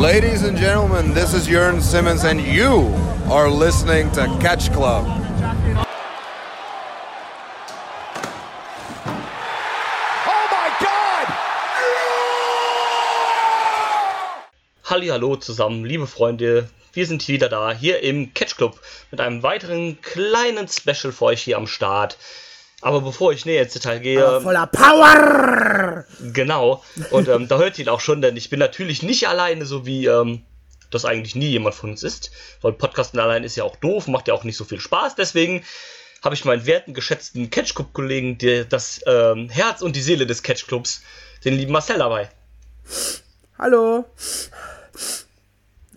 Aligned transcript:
Ladies 0.00 0.42
and 0.42 0.58
gentlemen, 0.58 1.14
this 1.14 1.32
is 1.32 1.48
Jörn 1.48 1.80
Simmons, 1.80 2.24
and 2.24 2.38
you 2.38 2.92
are 3.30 3.48
listening 3.48 4.12
to 4.12 4.26
Catch 4.40 4.70
Club. 4.74 5.06
Oh 14.84 15.10
hallo 15.10 15.36
zusammen, 15.36 15.86
liebe 15.86 16.06
Freunde. 16.06 16.68
Wir 16.92 17.06
sind 17.06 17.26
wieder 17.28 17.48
da, 17.48 17.72
hier 17.72 18.02
im 18.02 18.34
Catch 18.34 18.58
Club 18.58 18.78
mit 19.10 19.22
einem 19.22 19.42
weiteren 19.42 19.98
kleinen 20.02 20.68
Special 20.68 21.10
für 21.10 21.24
euch 21.24 21.42
hier 21.42 21.56
am 21.56 21.66
Start. 21.66 22.18
Aber 22.86 23.00
bevor 23.00 23.32
ich 23.32 23.44
näher 23.44 23.64
ins 23.64 23.72
Detail 23.72 23.98
gehe. 23.98 24.24
Aber 24.24 24.40
voller 24.40 24.68
Power! 24.68 26.04
Genau. 26.32 26.84
Und 27.10 27.26
ähm, 27.26 27.48
da 27.48 27.58
hört 27.58 27.80
ihr 27.80 27.84
ihn 27.84 27.88
auch 27.88 27.98
schon, 27.98 28.22
denn 28.22 28.36
ich 28.36 28.48
bin 28.48 28.60
natürlich 28.60 29.02
nicht 29.02 29.26
alleine, 29.26 29.66
so 29.66 29.86
wie 29.86 30.06
ähm, 30.06 30.44
das 30.92 31.04
eigentlich 31.04 31.34
nie 31.34 31.48
jemand 31.48 31.74
von 31.74 31.90
uns 31.90 32.04
ist. 32.04 32.30
Weil 32.60 32.74
Podcasten 32.74 33.18
allein 33.18 33.42
ist 33.42 33.56
ja 33.56 33.64
auch 33.64 33.74
doof, 33.74 34.06
macht 34.06 34.28
ja 34.28 34.34
auch 34.34 34.44
nicht 34.44 34.56
so 34.56 34.64
viel 34.64 34.78
Spaß. 34.78 35.16
Deswegen 35.16 35.64
habe 36.22 36.36
ich 36.36 36.44
meinen 36.44 36.64
werten, 36.64 36.94
geschätzten 36.94 37.50
Catch 37.50 37.74
Club-Kollegen, 37.74 38.38
das 38.68 39.00
ähm, 39.04 39.48
Herz 39.48 39.82
und 39.82 39.96
die 39.96 40.00
Seele 40.00 40.24
des 40.24 40.44
Catch 40.44 40.68
Clubs, 40.68 41.02
den 41.44 41.54
lieben 41.54 41.72
Marcel 41.72 41.98
dabei. 41.98 42.30
Hallo. 43.58 44.04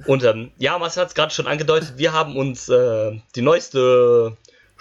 Und 0.08 0.24
ähm, 0.24 0.50
ja, 0.58 0.76
Marcel 0.80 1.02
hat 1.02 1.10
es 1.10 1.14
gerade 1.14 1.32
schon 1.32 1.46
angedeutet, 1.46 1.94
wir 1.98 2.14
haben 2.14 2.36
uns 2.36 2.68
äh, 2.68 3.22
die 3.36 3.44
neueste 3.44 4.36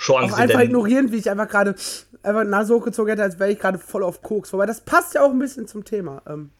Angesehen. 0.06 0.34
Auch 0.34 0.38
einfach 0.38 0.60
ignorieren, 0.60 1.12
wie 1.12 1.16
ich 1.16 1.30
einfach 1.30 1.48
gerade 1.48 1.74
einfach 2.22 2.44
Nase 2.44 2.74
hochgezogen 2.74 3.10
hätte, 3.10 3.22
als 3.22 3.38
wäre 3.38 3.50
ich 3.50 3.58
gerade 3.58 3.78
voll 3.78 4.02
auf 4.02 4.22
Koks. 4.22 4.52
Wobei 4.52 4.66
das 4.66 4.80
passt 4.80 5.14
ja 5.14 5.22
auch 5.22 5.30
ein 5.30 5.38
bisschen 5.38 5.66
zum 5.66 5.84
Thema. 5.84 6.22
Ähm, 6.26 6.50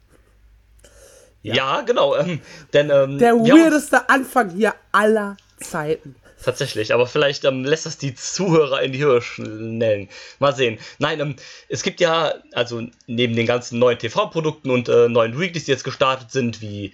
ja. 1.42 1.54
ja. 1.54 1.80
genau. 1.82 2.16
Ähm, 2.16 2.40
denn, 2.72 2.90
ähm, 2.90 3.18
Der 3.18 3.34
weirdeste 3.34 4.08
Anfang 4.08 4.50
hier 4.50 4.74
aller 4.92 5.36
Zeiten. 5.60 6.16
Tatsächlich, 6.42 6.94
aber 6.94 7.08
vielleicht 7.08 7.44
ähm, 7.44 7.64
lässt 7.64 7.86
das 7.86 7.98
die 7.98 8.14
Zuhörer 8.14 8.80
in 8.82 8.92
die 8.92 9.02
Höhe 9.02 9.20
schnellen. 9.20 10.08
Mal 10.38 10.54
sehen. 10.54 10.78
Nein, 10.98 11.18
ähm, 11.18 11.36
es 11.68 11.82
gibt 11.82 12.00
ja, 12.00 12.34
also 12.52 12.86
neben 13.08 13.34
den 13.34 13.46
ganzen 13.46 13.80
neuen 13.80 13.98
TV-Produkten 13.98 14.70
und 14.70 14.88
äh, 14.88 15.08
neuen 15.08 15.38
Weeklies, 15.38 15.64
die 15.64 15.72
jetzt 15.72 15.82
gestartet 15.82 16.30
sind, 16.30 16.62
wie 16.62 16.92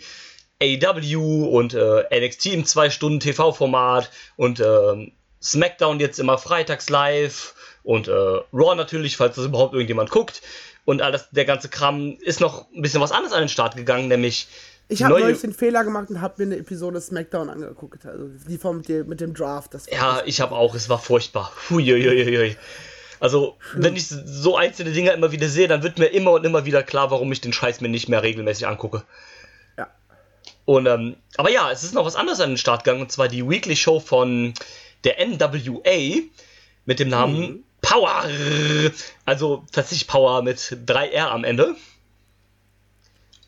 AW 0.63 1.17
und 1.47 1.75
äh, 1.75 2.27
NXT 2.27 2.47
im 2.47 2.65
2-Stunden-TV-Format 2.65 4.11
und 4.37 4.61
äh, 4.61 5.13
SmackDown 5.45 6.01
jetzt 6.01 6.19
immer 6.19 6.39
freitags 6.39 6.89
live 6.89 7.55
und 7.83 8.09
äh, 8.09 8.13
Raw 8.13 8.75
natürlich, 8.75 9.17
falls 9.17 9.37
das 9.37 9.45
überhaupt 9.45 9.75
irgendjemand 9.75 10.11
guckt. 10.11 10.43
Und 10.87 11.03
alles, 11.03 11.29
der 11.31 11.45
ganze 11.45 11.69
Kram 11.69 12.17
ist 12.21 12.41
noch 12.41 12.67
ein 12.73 12.83
bisschen 12.83 13.01
was 13.01 13.13
anderes 13.13 13.33
an 13.33 13.41
den 13.41 13.49
Start 13.49 13.77
gegangen, 13.77 14.09
nämlich. 14.09 14.49
Ich 14.89 15.03
habe 15.03 15.19
neulich 15.19 15.41
den 15.41 15.55
Fehler 15.55 15.83
gemacht 15.83 16.11
und 16.11 16.21
habe 16.21 16.45
mir 16.45 16.53
eine 16.53 16.61
Episode 16.61 17.01
SmackDown 17.01 17.49
angeguckt. 17.49 18.05
Also 18.05 18.27
die 18.49 18.59
vom 18.59 18.79
mit 18.79 18.89
dem, 18.89 19.09
mit 19.09 19.21
dem 19.21 19.33
Draft. 19.33 19.71
ja, 19.91 20.23
ich 20.27 20.41
habe 20.41 20.55
auch. 20.55 20.75
Es 20.75 20.89
war 20.89 20.99
furchtbar. 20.99 21.53
Huiuiuiui. 21.71 22.57
Also, 23.21 23.57
wenn 23.75 23.97
ich 23.97 24.09
so 24.09 24.57
einzelne 24.57 24.93
Dinge 24.93 25.13
immer 25.13 25.33
wieder 25.33 25.49
sehe, 25.49 25.69
dann 25.69 25.83
wird 25.83 25.99
mir 25.99 26.07
immer 26.07 26.33
und 26.33 26.45
immer 26.45 26.67
wieder 26.67 26.83
klar, 26.83 27.11
warum 27.11 27.33
ich 27.33 27.41
den 27.41 27.55
Scheiß 27.55 27.81
mir 27.81 27.89
nicht 27.89 28.09
mehr 28.11 28.23
regelmäßig 28.23 28.67
angucke. 28.67 29.05
Und, 30.67 30.87
ähm, 30.87 31.17
aber 31.37 31.51
ja, 31.51 31.71
es 31.71 31.85
ist 31.85 31.95
noch 31.95 32.07
was 32.07 32.17
anderes 32.17 32.41
an 32.41 32.51
den 32.51 32.59
Start 32.59 32.85
gegangen, 32.85 33.03
und 33.03 33.13
zwar 33.13 33.29
die 33.29 33.47
Weekly 33.47 33.77
Show 33.77 34.01
von 34.01 34.55
der 35.05 35.17
NWA 35.25 36.23
mit 36.87 36.99
dem 36.99 37.09
Namen 37.09 37.41
mhm. 37.41 37.65
Power. 37.81 38.25
Also 39.25 39.65
tatsächlich 39.73 40.09
Power 40.09 40.43
mit 40.43 40.59
3R 40.59 41.29
am 41.29 41.45
Ende. 41.45 41.77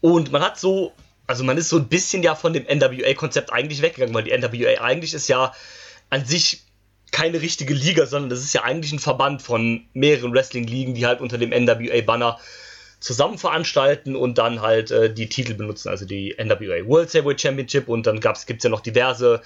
Und 0.01 0.31
man 0.31 0.43
hat 0.43 0.59
so, 0.59 0.93
also 1.27 1.43
man 1.43 1.57
ist 1.57 1.69
so 1.69 1.77
ein 1.77 1.89
bisschen 1.89 2.23
ja 2.23 2.34
von 2.34 2.53
dem 2.53 2.65
NWA-Konzept 2.65 3.53
eigentlich 3.53 3.83
weggegangen, 3.83 4.15
weil 4.15 4.25
die 4.25 4.37
NWA 4.37 4.83
eigentlich 4.83 5.15
ist 5.15 5.29
ja 5.29 5.53
an 6.11 6.25
sich 6.25 6.62
keine 7.12 7.41
richtige 7.41 7.73
Liga, 7.73 8.05
sondern 8.07 8.31
das 8.31 8.41
ist 8.41 8.53
ja 8.53 8.62
eigentlich 8.62 8.93
ein 8.93 8.99
Verband 8.99 9.41
von 9.41 9.87
mehreren 9.94 10.33
Wrestling-Ligen, 10.33 10.94
die 10.94 11.06
halt 11.06 11.21
unter 11.21 11.38
dem 11.38 11.50
NWA-Banner 11.50 12.38
zusammen 13.00 13.38
veranstalten 13.38 14.17
und 14.17 14.38
dann 14.38 14.61
halt 14.61 14.91
äh, 14.91 15.12
die 15.12 15.28
Titel 15.28 15.55
benutzen, 15.55 15.88
also 15.88 16.05
die 16.05 16.34
NWA 16.38 16.87
World 16.87 17.12
Heavyweight 17.12 17.41
Championship 17.41 17.88
und 17.88 18.06
dann 18.06 18.21
gibt 18.21 18.37
es 18.37 18.65
ja 18.65 18.71
noch 18.71 18.81
diverse 18.81 19.43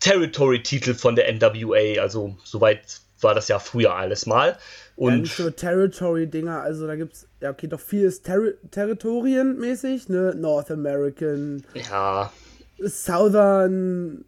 Territory-Titel 0.00 0.94
von 0.94 1.14
der 1.14 1.32
NWA, 1.32 2.00
also 2.00 2.36
soweit 2.44 3.00
war 3.20 3.34
das 3.34 3.48
ja 3.48 3.58
früher 3.58 3.94
alles 3.94 4.26
mal. 4.26 4.56
Und 4.96 5.12
ja, 5.12 5.18
nicht 5.18 5.36
so 5.36 5.50
Territory-Dinger, 5.50 6.62
also 6.62 6.86
da 6.86 6.96
gibt 6.96 7.14
es, 7.14 7.26
ja 7.40 7.50
okay, 7.50 7.68
doch 7.68 7.80
vieles 7.80 8.22
Terri 8.22 8.54
Territorien-mäßig, 8.70 10.08
ne? 10.08 10.34
North 10.36 10.70
American, 10.70 11.64
ja. 11.74 12.32
Southern, 12.78 14.24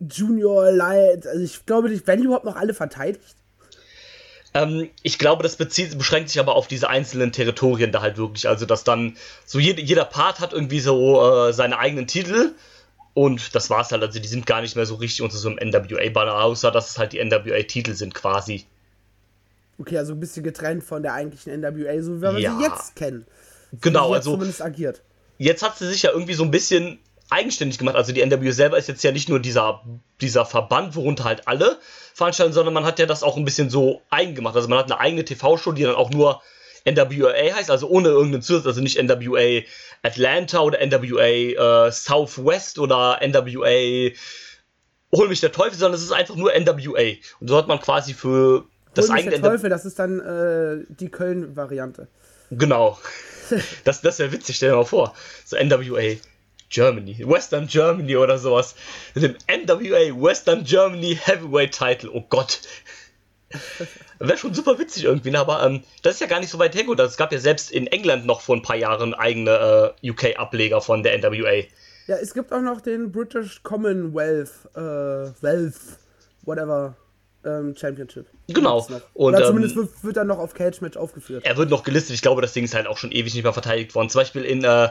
Junior 0.00 0.70
Light, 0.70 1.26
also 1.26 1.42
ich 1.42 1.66
glaube, 1.66 1.88
die 1.88 2.04
werden 2.06 2.24
überhaupt 2.24 2.44
noch 2.44 2.56
alle 2.56 2.74
verteidigt. 2.74 3.36
Ähm, 4.54 4.90
ich 5.02 5.18
glaube, 5.18 5.42
das 5.42 5.56
bezieht, 5.56 5.96
beschränkt 5.96 6.28
sich 6.28 6.38
aber 6.38 6.54
auf 6.54 6.66
diese 6.66 6.88
einzelnen 6.88 7.32
Territorien 7.32 7.90
da 7.92 8.02
halt 8.02 8.18
wirklich. 8.18 8.48
Also, 8.48 8.66
dass 8.66 8.84
dann 8.84 9.16
so 9.46 9.58
jede, 9.58 9.80
jeder 9.80 10.04
Part 10.04 10.40
hat 10.40 10.52
irgendwie 10.52 10.80
so 10.80 11.48
äh, 11.48 11.52
seine 11.52 11.78
eigenen 11.78 12.06
Titel. 12.06 12.52
Und 13.14 13.54
das 13.54 13.68
war's 13.70 13.92
halt. 13.92 14.02
Also, 14.02 14.18
die 14.18 14.28
sind 14.28 14.46
gar 14.46 14.62
nicht 14.62 14.76
mehr 14.76 14.86
so 14.86 14.94
richtig 14.94 15.22
unter 15.22 15.36
so 15.36 15.48
einem 15.48 15.58
NWA-Banner, 15.58 16.34
außer 16.34 16.70
dass 16.70 16.90
es 16.90 16.98
halt 16.98 17.12
die 17.12 17.22
NWA-Titel 17.22 17.94
sind 17.94 18.14
quasi. 18.14 18.64
Okay, 19.78 19.98
also 19.98 20.12
ein 20.12 20.20
bisschen 20.20 20.44
getrennt 20.44 20.84
von 20.84 21.02
der 21.02 21.14
eigentlichen 21.14 21.60
NWA, 21.60 22.02
so 22.02 22.18
wie 22.18 22.22
wir 22.22 22.38
ja. 22.38 22.56
sie 22.56 22.64
jetzt 22.64 22.96
kennen. 22.96 23.26
Genau, 23.80 24.08
so 24.08 24.14
also. 24.14 24.30
Zumindest 24.32 24.62
agiert. 24.62 25.02
Jetzt 25.38 25.62
hat 25.62 25.76
sie 25.76 25.88
sich 25.88 26.02
ja 26.02 26.10
irgendwie 26.10 26.34
so 26.34 26.44
ein 26.44 26.50
bisschen 26.50 26.98
eigenständig 27.30 27.78
gemacht. 27.78 27.96
Also 27.96 28.12
die 28.12 28.24
NWA 28.24 28.52
selber 28.52 28.78
ist 28.78 28.88
jetzt 28.88 29.02
ja 29.02 29.10
nicht 29.10 29.28
nur 29.28 29.40
dieser, 29.40 29.82
dieser 30.20 30.44
Verband, 30.44 30.94
worunter 30.94 31.24
halt 31.24 31.48
alle 31.48 31.78
veranstalten, 32.14 32.52
sondern 32.52 32.74
man 32.74 32.84
hat 32.84 32.98
ja 32.98 33.06
das 33.06 33.22
auch 33.22 33.36
ein 33.36 33.44
bisschen 33.44 33.70
so 33.70 34.02
eigen 34.10 34.34
gemacht. 34.34 34.54
Also 34.54 34.68
man 34.68 34.78
hat 34.78 34.92
eine 34.92 35.00
eigene 35.00 35.24
TV-Show, 35.24 35.72
die 35.72 35.82
dann 35.82 35.94
auch 35.94 36.10
nur 36.10 36.42
NWA 36.84 37.54
heißt, 37.54 37.70
also 37.70 37.88
ohne 37.88 38.08
irgendeinen 38.08 38.42
Zusatz, 38.42 38.66
also 38.66 38.80
nicht 38.80 39.00
NWA 39.02 39.62
Atlanta 40.02 40.60
oder 40.60 40.84
NWA 40.84 41.86
äh, 41.86 41.92
Southwest 41.92 42.78
oder 42.78 43.20
NWA 43.22 44.10
Hol 45.14 45.28
mich 45.28 45.40
der 45.40 45.52
Teufel, 45.52 45.78
sondern 45.78 45.98
es 45.98 46.02
ist 46.02 46.12
einfach 46.12 46.36
nur 46.36 46.52
NWA. 46.58 47.16
Und 47.40 47.48
so 47.48 47.56
hat 47.56 47.68
man 47.68 47.78
quasi 47.80 48.14
für 48.14 48.64
das 48.94 49.08
Hol 49.08 49.16
mich 49.16 49.26
eigene 49.26 49.40
der 49.40 49.50
Teufel, 49.50 49.68
das 49.68 49.84
ist 49.84 49.98
dann 49.98 50.20
äh, 50.20 50.84
die 50.88 51.10
Köln-Variante. 51.10 52.08
Genau. 52.50 52.98
Das, 53.84 54.00
das 54.00 54.18
wäre 54.18 54.32
witzig, 54.32 54.56
stell 54.56 54.70
dir 54.70 54.76
mal 54.76 54.84
vor. 54.84 55.14
So 55.44 55.56
NWA 55.58 56.16
Germany, 56.70 57.22
Western 57.26 57.66
Germany 57.66 58.16
oder 58.16 58.38
sowas. 58.38 58.74
Mit 59.14 59.24
dem 59.24 59.36
NWA 59.46 60.18
Western 60.18 60.64
Germany 60.64 61.18
Heavyweight 61.22 61.72
Title. 61.72 62.10
Oh 62.10 62.24
Gott. 62.28 62.60
Wäre 64.18 64.38
schon 64.38 64.54
super 64.54 64.78
witzig 64.78 65.04
irgendwie, 65.04 65.30
ne? 65.30 65.40
aber 65.40 65.64
ähm, 65.64 65.82
das 66.02 66.14
ist 66.14 66.20
ja 66.20 66.26
gar 66.26 66.40
nicht 66.40 66.50
so 66.50 66.58
weit 66.58 66.74
her. 66.74 66.84
Gut, 66.84 67.00
es 67.00 67.16
gab 67.16 67.32
ja 67.32 67.38
selbst 67.38 67.70
in 67.70 67.86
England 67.86 68.26
noch 68.26 68.40
vor 68.40 68.56
ein 68.56 68.62
paar 68.62 68.76
Jahren 68.76 69.14
eigene 69.14 69.94
äh, 70.02 70.10
UK-Ableger 70.10 70.80
von 70.80 71.02
der 71.02 71.18
NWA. 71.18 71.64
Ja, 72.06 72.16
es 72.16 72.34
gibt 72.34 72.52
auch 72.52 72.60
noch 72.60 72.80
den 72.80 73.12
British 73.12 73.62
Commonwealth, 73.62 74.50
äh, 74.74 74.80
Wealth, 74.80 75.98
whatever, 76.42 76.96
ähm, 77.44 77.74
Championship. 77.76 78.26
Genau. 78.48 78.86
Und, 78.88 79.02
Oder 79.14 79.46
zumindest 79.46 79.76
ähm, 79.76 79.82
wird, 79.82 80.04
wird 80.04 80.16
er 80.16 80.24
noch 80.24 80.38
auf 80.38 80.54
Cage 80.54 80.80
Match 80.80 80.96
aufgeführt. 80.96 81.44
Er 81.44 81.56
wird 81.56 81.70
noch 81.70 81.82
gelistet. 81.82 82.14
Ich 82.14 82.22
glaube, 82.22 82.42
das 82.42 82.52
Ding 82.52 82.64
ist 82.64 82.74
halt 82.74 82.86
auch 82.86 82.98
schon 82.98 83.12
ewig 83.12 83.34
nicht 83.34 83.44
mehr 83.44 83.52
verteidigt 83.52 83.94
worden. 83.94 84.10
Zum 84.10 84.20
Beispiel 84.20 84.44
in 84.44 84.64
äh, 84.64 84.88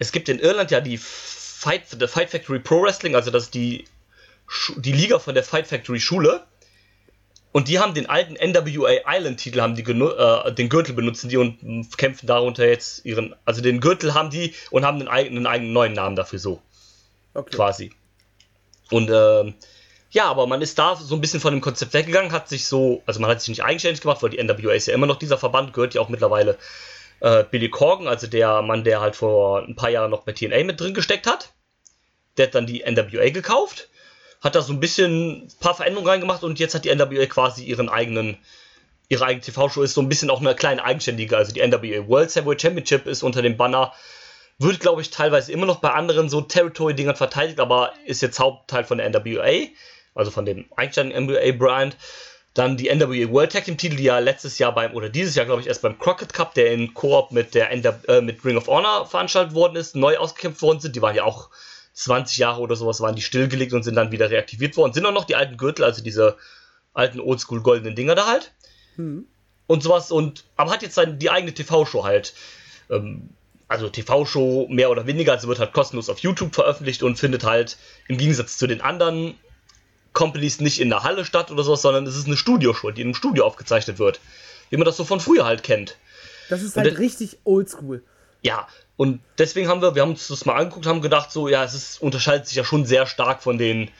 es 0.00 0.12
gibt 0.12 0.28
in 0.30 0.38
Irland 0.38 0.70
ja 0.70 0.80
die 0.80 0.98
Fight, 0.98 1.82
the 1.90 2.06
Fight 2.06 2.30
Factory 2.30 2.58
Pro 2.58 2.82
Wrestling, 2.82 3.14
also 3.14 3.30
das 3.30 3.44
ist 3.44 3.54
die, 3.54 3.84
die 4.78 4.92
Liga 4.92 5.18
von 5.18 5.34
der 5.34 5.44
Fight 5.44 5.66
Factory 5.66 6.00
Schule. 6.00 6.42
Und 7.52 7.68
die 7.68 7.80
haben 7.80 7.94
den 7.94 8.08
alten 8.08 8.34
NWA 8.34 8.90
Island-Titel, 9.06 9.60
haben 9.60 9.74
die 9.74 9.82
äh, 9.82 10.52
den 10.52 10.68
Gürtel 10.68 10.94
benutzen 10.94 11.28
die 11.28 11.36
und 11.36 11.58
kämpfen 11.98 12.26
darunter 12.26 12.66
jetzt 12.66 13.04
ihren. 13.04 13.34
Also 13.44 13.60
den 13.60 13.80
Gürtel 13.80 14.14
haben 14.14 14.30
die 14.30 14.54
und 14.70 14.84
haben 14.84 15.00
einen 15.00 15.08
eigenen, 15.08 15.46
eigenen 15.46 15.72
neuen 15.72 15.92
Namen 15.92 16.14
dafür 16.14 16.38
so. 16.38 16.62
Okay. 17.34 17.56
Quasi. 17.56 17.92
Und 18.90 19.10
äh, 19.10 19.52
ja, 20.10 20.24
aber 20.24 20.46
man 20.46 20.62
ist 20.62 20.78
da 20.78 20.96
so 20.96 21.14
ein 21.14 21.20
bisschen 21.20 21.40
von 21.40 21.54
dem 21.54 21.60
Konzept 21.60 21.92
weggegangen, 21.92 22.32
hat 22.32 22.48
sich 22.48 22.66
so, 22.66 23.02
also 23.06 23.20
man 23.20 23.30
hat 23.30 23.40
sich 23.40 23.48
nicht 23.48 23.64
eigenständig 23.64 24.00
gemacht, 24.00 24.22
weil 24.22 24.30
die 24.30 24.42
NWA 24.42 24.72
ist 24.72 24.86
ja 24.86 24.94
immer 24.94 25.06
noch 25.06 25.18
dieser 25.18 25.38
Verband, 25.38 25.72
gehört 25.72 25.94
ja 25.94 26.00
auch 26.00 26.08
mittlerweile 26.08 26.58
äh, 27.20 27.44
Billy 27.44 27.68
Corgan, 27.68 28.08
also 28.08 28.26
der 28.26 28.62
Mann, 28.62 28.82
der 28.82 29.00
halt 29.00 29.14
vor 29.14 29.62
ein 29.62 29.76
paar 29.76 29.90
Jahren 29.90 30.10
noch 30.10 30.22
bei 30.22 30.32
TNA 30.32 30.64
mit 30.64 30.80
drin 30.80 30.94
gesteckt 30.94 31.26
hat. 31.26 31.52
Der 32.36 32.46
hat 32.46 32.54
dann 32.54 32.66
die 32.66 32.82
NWA 32.82 33.30
gekauft, 33.30 33.88
hat 34.40 34.54
da 34.54 34.62
so 34.62 34.72
ein 34.72 34.80
bisschen 34.80 35.44
ein 35.44 35.48
paar 35.60 35.74
Veränderungen 35.74 36.08
reingemacht 36.08 36.42
und 36.42 36.58
jetzt 36.58 36.74
hat 36.74 36.84
die 36.84 36.94
NWA 36.94 37.26
quasi 37.26 37.64
ihren 37.64 37.88
eigenen, 37.88 38.38
ihre 39.08 39.26
eigene 39.26 39.42
TV-Show, 39.42 39.82
ist 39.82 39.94
so 39.94 40.00
ein 40.00 40.08
bisschen 40.08 40.30
auch 40.30 40.40
eine 40.40 40.54
kleine 40.54 40.82
eigenständige. 40.82 41.36
Also 41.36 41.52
die 41.52 41.60
NWA 41.60 42.08
World 42.08 42.34
Heavyweight 42.34 42.62
Championship 42.62 43.06
ist 43.06 43.22
unter 43.22 43.42
dem 43.42 43.56
Banner, 43.56 43.92
wird 44.58 44.80
glaube 44.80 45.02
ich 45.02 45.10
teilweise 45.10 45.52
immer 45.52 45.66
noch 45.66 45.80
bei 45.80 45.90
anderen 45.90 46.28
so 46.28 46.40
Territory-Dingern 46.40 47.16
verteidigt, 47.16 47.60
aber 47.60 47.92
ist 48.06 48.22
jetzt 48.22 48.40
Hauptteil 48.40 48.84
von 48.84 48.98
der 48.98 49.10
NWA, 49.10 49.68
also 50.14 50.30
von 50.30 50.44
dem 50.44 50.66
eigenständigen 50.76 51.26
NWA-Brand. 51.26 51.96
Dann 52.52 52.76
die 52.76 52.92
NWA 52.92 53.30
World 53.30 53.52
Tag 53.52 53.64
Team 53.64 53.76
Titel, 53.76 53.96
die 53.96 54.02
ja 54.04 54.18
letztes 54.18 54.58
Jahr 54.58 54.74
beim, 54.74 54.94
oder 54.94 55.08
dieses 55.08 55.36
Jahr 55.36 55.46
glaube 55.46 55.60
ich 55.60 55.68
erst 55.68 55.82
beim 55.82 55.98
Crockett 55.98 56.32
Cup, 56.32 56.54
der 56.54 56.72
in 56.72 56.94
Koop 56.94 57.30
mit 57.30 57.54
der 57.54 57.70
äh, 57.70 58.20
mit 58.20 58.44
Ring 58.44 58.56
of 58.56 58.66
Honor 58.66 59.06
veranstaltet 59.06 59.54
worden 59.54 59.76
ist, 59.76 59.94
neu 59.94 60.18
ausgekämpft 60.18 60.60
worden 60.60 60.80
sind. 60.80 60.96
Die 60.96 61.02
waren 61.02 61.14
ja 61.14 61.22
auch 61.24 61.50
20 62.04 62.38
Jahre 62.38 62.60
oder 62.60 62.76
sowas, 62.76 63.00
waren 63.00 63.14
die 63.14 63.22
stillgelegt 63.22 63.72
und 63.72 63.82
sind 63.82 63.94
dann 63.94 64.12
wieder 64.12 64.30
reaktiviert 64.30 64.76
worden. 64.76 64.92
Sind 64.92 65.04
auch 65.06 65.12
noch 65.12 65.24
die 65.24 65.36
alten 65.36 65.56
Gürtel, 65.56 65.84
also 65.84 66.02
diese 66.02 66.36
alten 66.94 67.20
Oldschool 67.20 67.62
goldenen 67.62 67.94
Dinger 67.94 68.14
da 68.14 68.26
halt. 68.26 68.52
Hm. 68.96 69.26
Und 69.66 69.82
sowas 69.82 70.10
und, 70.10 70.44
aber 70.56 70.72
hat 70.72 70.82
jetzt 70.82 70.96
dann 70.96 71.18
die 71.18 71.30
eigene 71.30 71.52
TV-Show 71.52 72.04
halt. 72.04 72.34
Ähm, 72.88 73.30
also 73.68 73.88
TV-Show 73.88 74.66
mehr 74.68 74.90
oder 74.90 75.06
weniger, 75.06 75.32
also 75.32 75.46
wird 75.46 75.60
halt 75.60 75.72
kostenlos 75.72 76.08
auf 76.08 76.18
YouTube 76.18 76.54
veröffentlicht 76.54 77.04
und 77.04 77.16
findet 77.16 77.44
halt 77.44 77.76
im 78.08 78.18
Gegensatz 78.18 78.58
zu 78.58 78.66
den 78.66 78.80
anderen 78.80 79.34
Companies 80.12 80.60
nicht 80.60 80.80
in 80.80 80.88
der 80.88 81.04
Halle 81.04 81.24
statt 81.24 81.52
oder 81.52 81.62
sowas, 81.62 81.82
sondern 81.82 82.04
es 82.06 82.16
ist 82.16 82.26
eine 82.26 82.36
Studioshow, 82.36 82.90
die 82.90 83.02
in 83.02 83.08
einem 83.08 83.14
Studio 83.14 83.44
aufgezeichnet 83.44 84.00
wird. 84.00 84.18
Wie 84.70 84.76
man 84.76 84.86
das 84.86 84.96
so 84.96 85.04
von 85.04 85.20
früher 85.20 85.44
halt 85.44 85.62
kennt. 85.62 85.96
Das 86.48 86.62
ist 86.62 86.76
halt 86.76 86.98
richtig 86.98 87.38
oldschool. 87.44 88.02
Ja, 88.42 88.66
und 88.96 89.20
deswegen 89.38 89.68
haben 89.68 89.82
wir, 89.82 89.94
wir 89.94 90.02
haben 90.02 90.10
uns 90.10 90.28
das 90.28 90.44
mal 90.44 90.56
angeguckt, 90.56 90.86
haben 90.86 91.02
gedacht, 91.02 91.32
so, 91.32 91.48
ja, 91.48 91.64
es 91.64 91.74
ist, 91.74 92.02
unterscheidet 92.02 92.46
sich 92.46 92.56
ja 92.56 92.64
schon 92.64 92.84
sehr 92.84 93.06
stark 93.06 93.42
von 93.42 93.58
den 93.58 93.90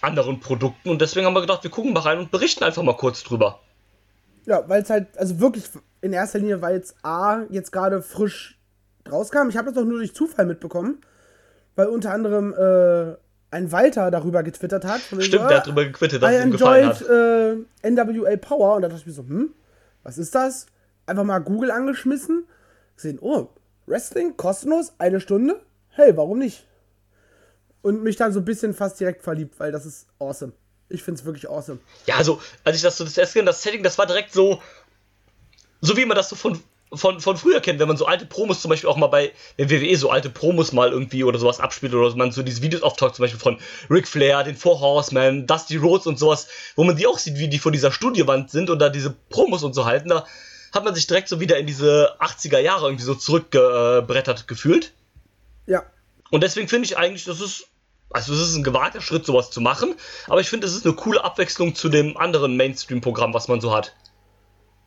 anderen 0.00 0.40
Produkten 0.40 0.90
und 0.90 1.00
deswegen 1.00 1.26
haben 1.26 1.34
wir 1.34 1.40
gedacht, 1.40 1.64
wir 1.64 1.70
gucken 1.70 1.92
mal 1.92 2.00
rein 2.00 2.18
und 2.18 2.30
berichten 2.30 2.64
einfach 2.64 2.82
mal 2.82 2.96
kurz 2.96 3.22
drüber. 3.24 3.60
Ja, 4.46 4.68
weil 4.68 4.82
es 4.82 4.90
halt, 4.90 5.18
also 5.18 5.40
wirklich 5.40 5.64
in 6.00 6.12
erster 6.12 6.38
Linie, 6.38 6.62
weil 6.62 6.76
es 6.76 6.94
A, 7.02 7.42
jetzt 7.50 7.72
gerade 7.72 8.02
frisch 8.02 8.58
rauskam. 9.10 9.48
Ich 9.48 9.56
habe 9.56 9.66
das 9.66 9.74
doch 9.74 9.84
nur 9.84 9.98
durch 9.98 10.14
Zufall 10.14 10.46
mitbekommen, 10.46 11.00
weil 11.76 11.88
unter 11.88 12.12
anderem 12.12 12.54
äh, 12.54 13.16
ein 13.50 13.72
Walter 13.72 14.10
darüber 14.10 14.42
getwittert 14.42 14.84
hat. 14.84 15.00
Stimmt, 15.00 15.24
so, 15.24 15.38
der 15.38 15.56
hat 15.58 15.66
darüber 15.66 15.84
getwittert, 15.84 16.22
dass 16.22 16.32
es 16.32 16.44
ihm 16.44 16.52
gefallen 16.52 16.88
hat. 16.88 17.02
Äh, 17.02 17.90
NWA 17.90 18.36
Power 18.36 18.76
und 18.76 18.82
da 18.82 18.88
dachte 18.88 19.00
ich 19.00 19.06
mir 19.06 19.12
so, 19.12 19.22
hm, 19.22 19.50
was 20.02 20.18
ist 20.18 20.34
das? 20.34 20.66
Einfach 21.06 21.24
mal 21.24 21.38
Google 21.38 21.70
angeschmissen, 21.70 22.46
gesehen, 22.94 23.18
oh, 23.20 23.48
Wrestling 23.88 24.36
kostenlos, 24.36 24.92
eine 24.98 25.20
Stunde? 25.20 25.60
Hey, 25.90 26.16
warum 26.16 26.38
nicht? 26.38 26.64
Und 27.82 28.02
mich 28.02 28.16
dann 28.16 28.32
so 28.32 28.40
ein 28.40 28.44
bisschen 28.44 28.74
fast 28.74 29.00
direkt 29.00 29.22
verliebt, 29.22 29.58
weil 29.58 29.72
das 29.72 29.86
ist 29.86 30.06
awesome. 30.18 30.52
Ich 30.88 31.02
finde 31.02 31.20
es 31.20 31.24
wirklich 31.24 31.48
awesome. 31.48 31.78
Ja, 32.06 32.16
also, 32.16 32.40
als 32.64 32.76
ich 32.76 32.82
das 32.82 32.96
so 32.96 33.04
das 33.04 33.16
erste 33.16 33.42
das 33.44 33.62
Setting, 33.62 33.82
das 33.82 33.98
war 33.98 34.06
direkt 34.06 34.32
so, 34.32 34.60
so 35.80 35.96
wie 35.96 36.04
man 36.04 36.16
das 36.16 36.28
so 36.28 36.36
von 36.36 36.60
von, 36.92 37.20
von 37.20 37.36
früher 37.36 37.60
kennt, 37.60 37.78
wenn 37.80 37.88
man 37.88 37.96
so 37.96 38.06
alte 38.06 38.24
Promos 38.24 38.62
zum 38.62 38.70
Beispiel 38.70 38.88
auch 38.88 38.96
mal 38.96 39.08
bei 39.08 39.32
der 39.58 39.70
WWE 39.70 39.96
so 39.96 40.10
alte 40.10 40.30
Promos 40.30 40.72
mal 40.72 40.90
irgendwie 40.90 41.24
oder 41.24 41.38
sowas 41.38 41.60
abspielt 41.60 41.94
oder 41.94 42.14
man 42.16 42.32
so 42.32 42.42
diese 42.42 42.62
Videos 42.62 42.82
auftaucht, 42.82 43.14
zum 43.14 43.24
Beispiel 43.24 43.40
von 43.40 43.58
Ric 43.90 44.08
Flair, 44.08 44.42
den 44.42 44.56
Four 44.56 44.80
Horsemen, 44.80 45.46
Dusty 45.46 45.76
Rhodes 45.76 46.06
und 46.06 46.18
sowas, 46.18 46.48
wo 46.76 46.84
man 46.84 46.96
die 46.96 47.06
auch 47.06 47.18
sieht, 47.18 47.36
wie 47.36 47.48
die 47.48 47.58
vor 47.58 47.72
dieser 47.72 47.92
Studiowand 47.92 48.50
sind 48.50 48.70
und 48.70 48.78
da 48.78 48.88
diese 48.88 49.14
Promos 49.28 49.62
und 49.64 49.74
so 49.74 49.84
halten, 49.84 50.08
da 50.08 50.24
hat 50.72 50.84
man 50.84 50.94
sich 50.94 51.06
direkt 51.06 51.28
so 51.28 51.40
wieder 51.40 51.58
in 51.58 51.66
diese 51.66 52.16
80er 52.20 52.58
Jahre 52.58 52.86
irgendwie 52.86 53.04
so 53.04 53.14
zurückgebrettert 53.14 54.48
gefühlt. 54.48 54.92
Ja. 55.66 55.82
Und 56.30 56.42
deswegen 56.42 56.68
finde 56.68 56.86
ich 56.86 56.98
eigentlich, 56.98 57.24
das 57.24 57.40
ist, 57.40 57.66
also 58.10 58.32
es 58.34 58.40
ist 58.40 58.54
ein 58.54 58.64
gewagter 58.64 59.00
Schritt, 59.00 59.24
sowas 59.24 59.50
zu 59.50 59.60
machen, 59.60 59.94
aber 60.26 60.40
ich 60.40 60.50
finde, 60.50 60.66
es 60.66 60.74
ist 60.74 60.84
eine 60.84 60.94
coole 60.94 61.24
Abwechslung 61.24 61.74
zu 61.74 61.88
dem 61.88 62.16
anderen 62.16 62.56
Mainstream-Programm, 62.56 63.34
was 63.34 63.48
man 63.48 63.60
so 63.60 63.74
hat. 63.74 63.94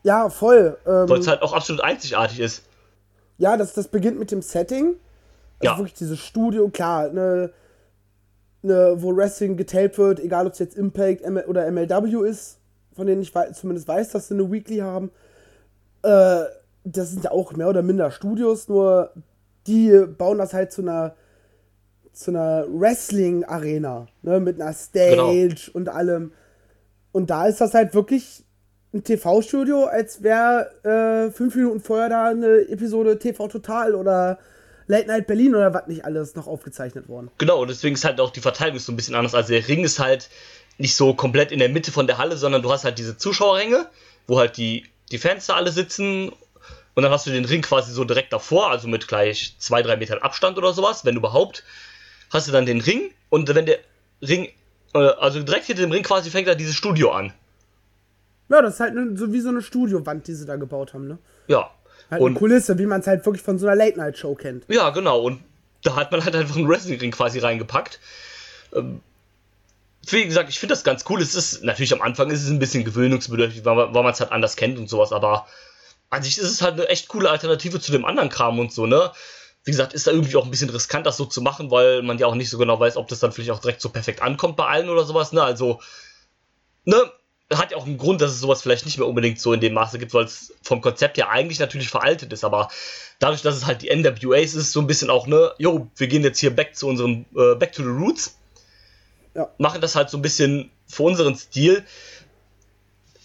Ja, 0.02 0.30
voll. 0.30 0.78
Ähm, 0.86 1.08
Weil 1.08 1.20
es 1.20 1.28
halt 1.28 1.42
auch 1.42 1.52
absolut 1.52 1.82
einzigartig 1.82 2.40
ist. 2.40 2.62
Ja, 3.38 3.56
das, 3.56 3.72
das 3.72 3.88
beginnt 3.88 4.18
mit 4.18 4.30
dem 4.30 4.42
Setting. 4.42 4.96
Also 5.60 5.72
ja. 5.72 5.78
wirklich 5.78 5.94
dieses 5.94 6.18
Studio, 6.20 6.68
klar, 6.68 7.08
ne, 7.10 7.52
ne, 8.62 8.94
wo 8.96 9.14
Wrestling 9.16 9.56
getaped 9.56 9.98
wird, 9.98 10.20
egal 10.20 10.46
ob 10.46 10.52
es 10.52 10.58
jetzt 10.58 10.76
Impact 10.76 11.22
oder 11.46 11.70
MLW 11.70 12.28
ist, 12.28 12.58
von 12.94 13.06
denen 13.06 13.22
ich 13.22 13.32
zumindest 13.54 13.88
weiß, 13.88 14.10
dass 14.10 14.28
sie 14.28 14.34
eine 14.34 14.50
Weekly 14.50 14.78
haben. 14.78 15.10
Äh, 16.02 16.44
das 16.84 17.10
sind 17.10 17.24
ja 17.24 17.30
auch 17.30 17.52
mehr 17.52 17.68
oder 17.68 17.82
minder 17.82 18.10
Studios, 18.10 18.68
nur 18.68 19.12
die 19.66 20.04
bauen 20.18 20.38
das 20.38 20.52
halt 20.52 20.72
zu 20.72 20.82
einer 20.82 21.14
zu 22.12 22.30
einer 22.30 22.66
Wrestling-Arena, 22.68 24.06
ne, 24.20 24.40
mit 24.40 24.60
einer 24.60 24.74
Stage 24.74 25.16
genau. 25.16 25.72
und 25.72 25.88
allem. 25.88 26.32
Und 27.12 27.30
da 27.30 27.46
ist 27.46 27.60
das 27.60 27.72
halt 27.72 27.94
wirklich 27.94 28.44
ein 28.92 29.02
TV-Studio, 29.02 29.84
als 29.84 30.22
wäre 30.22 30.70
äh, 30.84 31.32
fünf 31.32 31.54
Minuten 31.54 31.80
vorher 31.80 32.10
da 32.10 32.28
eine 32.28 32.68
Episode 32.68 33.18
TV 33.18 33.48
Total 33.48 33.94
oder 33.94 34.38
Late 34.86 35.06
Night 35.06 35.26
Berlin 35.26 35.54
oder 35.54 35.72
was 35.72 35.86
nicht 35.86 36.04
alles 36.04 36.34
noch 36.34 36.46
aufgezeichnet 36.46 37.08
worden. 37.08 37.30
Genau, 37.38 37.62
und 37.62 37.68
deswegen 37.68 37.94
ist 37.94 38.04
halt 38.04 38.20
auch 38.20 38.30
die 38.30 38.40
Verteilung 38.40 38.78
so 38.78 38.92
ein 38.92 38.96
bisschen 38.96 39.14
anders. 39.14 39.34
Also 39.34 39.52
der 39.52 39.66
Ring 39.66 39.84
ist 39.84 39.98
halt 39.98 40.28
nicht 40.76 40.96
so 40.96 41.14
komplett 41.14 41.52
in 41.52 41.58
der 41.58 41.68
Mitte 41.68 41.92
von 41.92 42.06
der 42.06 42.18
Halle, 42.18 42.36
sondern 42.36 42.62
du 42.62 42.70
hast 42.70 42.84
halt 42.84 42.98
diese 42.98 43.16
Zuschauerränge, 43.16 43.86
wo 44.26 44.38
halt 44.38 44.56
die, 44.56 44.84
die 45.12 45.18
Fans 45.18 45.46
da 45.46 45.54
alle 45.54 45.70
sitzen 45.70 46.32
und 46.94 47.02
dann 47.02 47.12
hast 47.12 47.26
du 47.26 47.30
den 47.30 47.44
Ring 47.44 47.62
quasi 47.62 47.92
so 47.92 48.04
direkt 48.04 48.32
davor, 48.32 48.70
also 48.70 48.88
mit 48.88 49.08
gleich 49.08 49.54
zwei, 49.58 49.82
drei 49.82 49.96
Metern 49.96 50.18
Abstand 50.18 50.58
oder 50.58 50.72
sowas, 50.72 51.04
wenn 51.04 51.16
überhaupt. 51.16 51.64
Hast 52.30 52.48
du 52.48 52.52
dann 52.52 52.66
den 52.66 52.80
Ring 52.80 53.12
und 53.28 53.54
wenn 53.54 53.66
der 53.66 53.78
Ring, 54.22 54.48
äh, 54.94 54.98
also 54.98 55.42
direkt 55.42 55.66
hinter 55.66 55.82
dem 55.82 55.92
Ring 55.92 56.02
quasi 56.02 56.30
fängt 56.30 56.48
da 56.48 56.54
dieses 56.54 56.74
Studio 56.74 57.12
an. 57.12 57.32
Ja, 58.48 58.60
das 58.60 58.74
ist 58.74 58.80
halt 58.80 58.94
so 59.18 59.32
wie 59.32 59.40
so 59.40 59.48
eine 59.48 59.62
Studiowand, 59.62 60.26
die 60.26 60.34
sie 60.34 60.46
da 60.46 60.56
gebaut 60.56 60.92
haben, 60.92 61.08
ne? 61.08 61.18
Ja. 61.48 61.70
Halt 62.10 62.20
und 62.20 62.32
eine 62.32 62.38
Kulisse, 62.38 62.78
wie 62.78 62.86
man 62.86 63.00
es 63.00 63.06
halt 63.06 63.24
wirklich 63.24 63.42
von 63.42 63.58
so 63.58 63.66
einer 63.66 63.76
Late-Night-Show 63.76 64.34
kennt. 64.34 64.64
Ja, 64.68 64.90
genau. 64.90 65.20
Und 65.22 65.40
da 65.82 65.96
hat 65.96 66.12
man 66.12 66.22
halt 66.22 66.36
einfach 66.36 66.56
einen 66.56 66.68
Wrestling-Ring 66.68 67.10
quasi 67.10 67.38
reingepackt. 67.38 68.00
Wie 70.06 70.24
gesagt, 70.24 70.48
ich 70.48 70.58
finde 70.58 70.72
das 70.72 70.84
ganz 70.84 71.04
cool. 71.08 71.22
Es 71.22 71.34
ist 71.34 71.62
natürlich 71.62 71.92
am 71.92 72.02
Anfang 72.02 72.30
ist 72.30 72.42
es 72.42 72.50
ein 72.50 72.58
bisschen 72.58 72.84
gewöhnungsbedürftig, 72.84 73.64
weil, 73.64 73.88
man 73.90 74.06
es 74.06 74.20
halt 74.20 74.32
anders 74.32 74.56
kennt 74.56 74.78
und 74.78 74.88
sowas, 74.88 75.12
aber 75.12 75.46
an 76.10 76.22
sich 76.22 76.38
ist 76.38 76.50
es 76.50 76.60
halt 76.60 76.74
eine 76.74 76.88
echt 76.88 77.08
coole 77.08 77.30
Alternative 77.30 77.80
zu 77.80 77.92
dem 77.92 78.04
anderen 78.04 78.28
Kram 78.28 78.58
und 78.58 78.72
so, 78.72 78.86
ne? 78.86 79.12
Wie 79.64 79.70
gesagt, 79.70 79.92
ist 79.92 80.08
da 80.08 80.10
irgendwie 80.10 80.36
auch 80.36 80.44
ein 80.44 80.50
bisschen 80.50 80.70
riskant, 80.70 81.06
das 81.06 81.16
so 81.16 81.24
zu 81.24 81.40
machen, 81.40 81.70
weil 81.70 82.02
man 82.02 82.18
ja 82.18 82.26
auch 82.26 82.34
nicht 82.34 82.50
so 82.50 82.58
genau 82.58 82.80
weiß, 82.80 82.96
ob 82.96 83.06
das 83.08 83.20
dann 83.20 83.32
vielleicht 83.32 83.52
auch 83.52 83.60
direkt 83.60 83.80
so 83.80 83.90
perfekt 83.90 84.20
ankommt 84.20 84.56
bei 84.56 84.66
allen 84.66 84.88
oder 84.88 85.04
sowas, 85.04 85.32
ne? 85.32 85.42
Also, 85.42 85.80
ne? 86.84 87.10
hat 87.56 87.70
ja 87.70 87.76
auch 87.76 87.86
einen 87.86 87.98
Grund, 87.98 88.20
dass 88.20 88.30
es 88.30 88.40
sowas 88.40 88.62
vielleicht 88.62 88.84
nicht 88.84 88.98
mehr 88.98 89.06
unbedingt 89.06 89.38
so 89.38 89.52
in 89.52 89.60
dem 89.60 89.74
Maße 89.74 89.98
gibt, 89.98 90.14
weil 90.14 90.24
es 90.24 90.54
vom 90.62 90.80
Konzept 90.80 91.16
her 91.16 91.28
eigentlich 91.28 91.58
natürlich 91.58 91.88
veraltet 91.88 92.32
ist, 92.32 92.44
aber 92.44 92.70
dadurch, 93.18 93.42
dass 93.42 93.56
es 93.56 93.66
halt 93.66 93.82
die 93.82 93.94
NWAs 93.94 94.54
ist, 94.54 94.72
so 94.72 94.80
ein 94.80 94.86
bisschen 94.86 95.10
auch, 95.10 95.26
ne, 95.26 95.52
jo, 95.58 95.90
wir 95.96 96.06
gehen 96.06 96.22
jetzt 96.22 96.38
hier 96.38 96.54
back 96.54 96.74
zu 96.74 96.88
unserem, 96.88 97.26
äh, 97.36 97.54
back 97.54 97.72
to 97.72 97.82
the 97.82 97.88
roots, 97.88 98.38
ja. 99.34 99.50
machen 99.58 99.80
das 99.80 99.94
halt 99.94 100.10
so 100.10 100.18
ein 100.18 100.22
bisschen 100.22 100.70
für 100.86 101.04
unseren 101.04 101.36
Stil. 101.36 101.84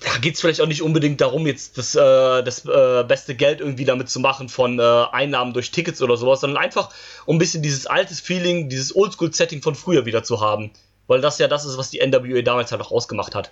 Da 0.03 0.19
geht 0.19 0.35
es 0.35 0.41
vielleicht 0.41 0.61
auch 0.61 0.67
nicht 0.67 0.83
unbedingt 0.83 1.21
darum, 1.21 1.47
jetzt 1.47 1.77
das, 1.77 1.95
äh, 1.95 2.43
das 2.43 2.65
äh, 2.65 3.03
beste 3.07 3.33
Geld 3.33 3.61
irgendwie 3.61 3.85
damit 3.85 4.09
zu 4.09 4.19
machen 4.19 4.47
von 4.47 4.77
äh, 4.77 4.83
Einnahmen 5.11 5.53
durch 5.53 5.71
Tickets 5.71 6.01
oder 6.01 6.17
sowas, 6.17 6.41
sondern 6.41 6.61
einfach 6.61 6.93
um 7.25 7.37
ein 7.37 7.39
bisschen 7.39 7.63
dieses 7.63 7.87
altes 7.87 8.19
Feeling, 8.19 8.69
dieses 8.69 8.95
Oldschool-Setting 8.95 9.63
von 9.63 9.73
früher 9.73 10.05
wieder 10.05 10.23
zu 10.23 10.39
haben. 10.39 10.71
Weil 11.07 11.21
das 11.21 11.39
ja 11.39 11.47
das 11.47 11.65
ist, 11.65 11.77
was 11.77 11.89
die 11.89 12.05
NWA 12.05 12.41
damals 12.41 12.71
halt 12.71 12.81
auch 12.81 12.91
ausgemacht 12.91 13.33
hat. 13.33 13.51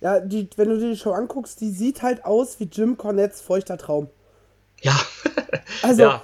Ja, 0.00 0.20
die, 0.20 0.48
wenn 0.56 0.68
du 0.68 0.78
dir 0.78 0.90
die 0.90 0.98
Show 0.98 1.12
anguckst, 1.12 1.60
die 1.60 1.70
sieht 1.70 2.02
halt 2.02 2.24
aus 2.24 2.60
wie 2.60 2.64
Jim 2.64 2.98
Cornettes 2.98 3.40
feuchter 3.40 3.78
Traum. 3.78 4.10
Ja. 4.82 4.94
also, 5.82 6.02
ja. 6.02 6.22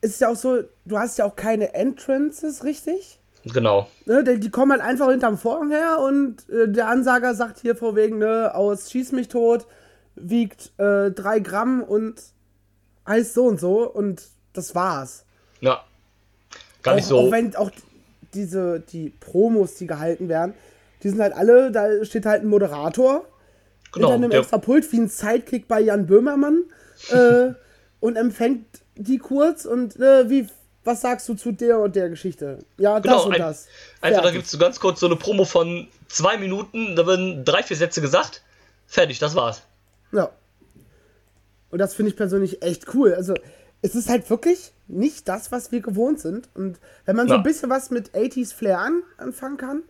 es 0.00 0.12
ist 0.12 0.20
ja 0.22 0.30
auch 0.30 0.36
so, 0.36 0.62
du 0.86 0.98
hast 0.98 1.18
ja 1.18 1.26
auch 1.26 1.36
keine 1.36 1.74
Entrances, 1.74 2.64
richtig? 2.64 3.18
Genau. 3.52 3.88
Ne, 4.06 4.24
die, 4.24 4.40
die, 4.40 4.50
kommen 4.50 4.72
halt 4.72 4.80
einfach 4.80 5.10
hinterm 5.10 5.36
Vorhang 5.36 5.70
her 5.70 5.98
und 6.00 6.48
äh, 6.48 6.68
der 6.68 6.88
Ansager 6.88 7.34
sagt 7.34 7.60
hier 7.60 7.76
vorwegen, 7.76 8.18
ne, 8.18 8.54
aus 8.54 8.90
Schieß 8.90 9.12
mich 9.12 9.28
tot, 9.28 9.66
wiegt 10.14 10.72
äh, 10.78 11.10
drei 11.10 11.40
Gramm 11.40 11.82
und 11.82 12.22
heißt 13.06 13.34
so 13.34 13.44
und 13.44 13.60
so 13.60 13.90
und 13.90 14.22
das 14.54 14.74
war's. 14.74 15.26
Ja. 15.60 15.84
Gar 16.82 16.92
auch, 16.92 16.96
nicht 16.96 17.06
so. 17.06 17.18
Auch 17.18 17.32
wenn 17.32 17.54
auch 17.56 17.70
diese, 18.32 18.80
die 18.80 19.10
Promos, 19.10 19.74
die 19.74 19.86
gehalten 19.86 20.28
werden, 20.28 20.54
die 21.02 21.10
sind 21.10 21.20
halt 21.20 21.34
alle, 21.34 21.70
da 21.70 22.04
steht 22.04 22.24
halt 22.24 22.42
ein 22.42 22.48
Moderator 22.48 23.26
genau, 23.92 24.12
hinter 24.12 24.24
einem 24.24 24.40
extra 24.40 24.58
Pult 24.58 24.90
wie 24.92 25.00
ein 25.00 25.08
Sidekick 25.08 25.68
bei 25.68 25.80
Jan 25.80 26.06
Böhmermann 26.06 26.64
äh, 27.10 27.52
und 28.00 28.16
empfängt 28.16 28.66
die 28.96 29.18
kurz 29.18 29.66
und 29.66 29.96
äh, 30.00 30.30
wie, 30.30 30.46
was 30.84 31.00
sagst 31.00 31.28
du 31.28 31.34
zu 31.34 31.52
der 31.52 31.78
und 31.78 31.96
der 31.96 32.10
Geschichte? 32.10 32.58
Ja, 32.78 32.98
genau, 32.98 33.16
das 33.16 33.24
und 33.24 33.34
ein, 33.34 33.40
das. 33.40 33.66
Einfach, 34.00 34.22
da 34.22 34.30
gibt 34.30 34.44
es 34.44 34.50
so 34.50 34.58
ganz 34.58 34.78
kurz 34.80 35.00
so 35.00 35.06
eine 35.06 35.16
Promo 35.16 35.44
von 35.44 35.88
zwei 36.08 36.36
Minuten, 36.36 36.96
da 36.96 37.06
werden 37.06 37.44
drei, 37.44 37.62
vier 37.62 37.76
Sätze 37.76 38.00
gesagt, 38.00 38.42
fertig, 38.86 39.18
das 39.18 39.34
war's. 39.34 39.62
Ja. 40.12 40.30
Und 41.70 41.78
das 41.78 41.94
finde 41.94 42.10
ich 42.10 42.16
persönlich 42.16 42.62
echt 42.62 42.94
cool. 42.94 43.14
Also, 43.14 43.34
es 43.82 43.94
ist 43.94 44.08
halt 44.08 44.28
wirklich 44.30 44.72
nicht 44.86 45.28
das, 45.28 45.52
was 45.52 45.72
wir 45.72 45.80
gewohnt 45.80 46.20
sind. 46.20 46.48
Und 46.54 46.78
wenn 47.04 47.16
man 47.16 47.26
ja. 47.26 47.34
so 47.34 47.38
ein 47.38 47.42
bisschen 47.42 47.70
was 47.70 47.90
mit 47.90 48.10
80s 48.10 48.54
Flair 48.54 48.78
an, 48.78 49.02
anfangen 49.18 49.56
kann, 49.56 49.82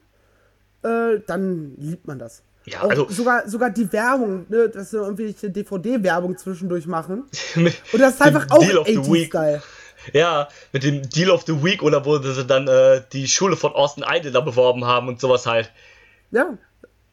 äh, 0.82 1.20
dann 1.26 1.74
liebt 1.76 2.06
man 2.06 2.18
das. 2.18 2.42
Ja, 2.66 2.82
auch 2.82 2.90
also 2.90 3.08
sogar, 3.10 3.48
sogar 3.48 3.70
die 3.70 3.92
Werbung, 3.92 4.46
ne, 4.48 4.68
dass 4.68 4.90
sie 4.90 4.96
irgendwelche 4.96 5.50
DVD-Werbung 5.50 6.38
zwischendurch 6.38 6.86
machen. 6.86 7.24
Und 7.56 8.00
das 8.00 8.14
ist 8.14 8.22
einfach 8.22 8.50
auch 8.50 8.62
80s-Style. 8.62 9.62
Ja, 10.12 10.48
mit 10.72 10.82
dem 10.84 11.08
Deal 11.08 11.30
of 11.30 11.44
the 11.46 11.62
Week 11.62 11.82
oder 11.82 12.04
wo 12.04 12.18
sie 12.18 12.44
dann 12.44 12.68
äh, 12.68 13.02
die 13.12 13.26
Schule 13.28 13.56
von 13.56 13.72
Austin 13.72 14.04
Idol 14.06 14.32
da 14.32 14.40
beworben 14.40 14.84
haben 14.84 15.08
und 15.08 15.20
sowas 15.20 15.46
halt. 15.46 15.70
Ja, 16.30 16.58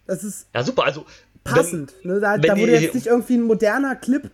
das 0.07 0.23
ist. 0.23 0.47
Ja, 0.53 0.63
super. 0.63 0.83
Also, 0.83 1.05
passend. 1.43 1.93
Wenn, 2.03 2.13
ne? 2.13 2.19
Da, 2.19 2.37
da 2.37 2.57
wurde 2.57 2.77
jetzt 2.77 2.95
nicht 2.95 3.07
irgendwie 3.07 3.35
ein 3.35 3.43
moderner 3.43 3.95
Clip, 3.95 4.25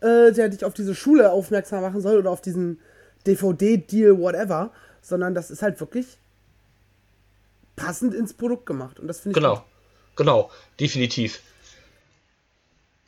äh, 0.00 0.32
der 0.32 0.48
dich 0.48 0.64
auf 0.64 0.74
diese 0.74 0.94
Schule 0.94 1.30
aufmerksam 1.32 1.82
machen 1.82 2.00
soll 2.00 2.18
oder 2.18 2.30
auf 2.30 2.40
diesen 2.40 2.80
DVD-Deal, 3.26 4.18
whatever, 4.18 4.72
sondern 5.02 5.34
das 5.34 5.50
ist 5.50 5.62
halt 5.62 5.80
wirklich 5.80 6.18
passend 7.76 8.14
ins 8.14 8.34
Produkt 8.34 8.66
gemacht. 8.66 9.00
Und 9.00 9.08
das 9.08 9.20
finde 9.20 9.38
ich. 9.38 9.42
Genau, 9.42 9.56
gut. 9.56 9.64
genau, 10.16 10.50
definitiv. 10.78 11.40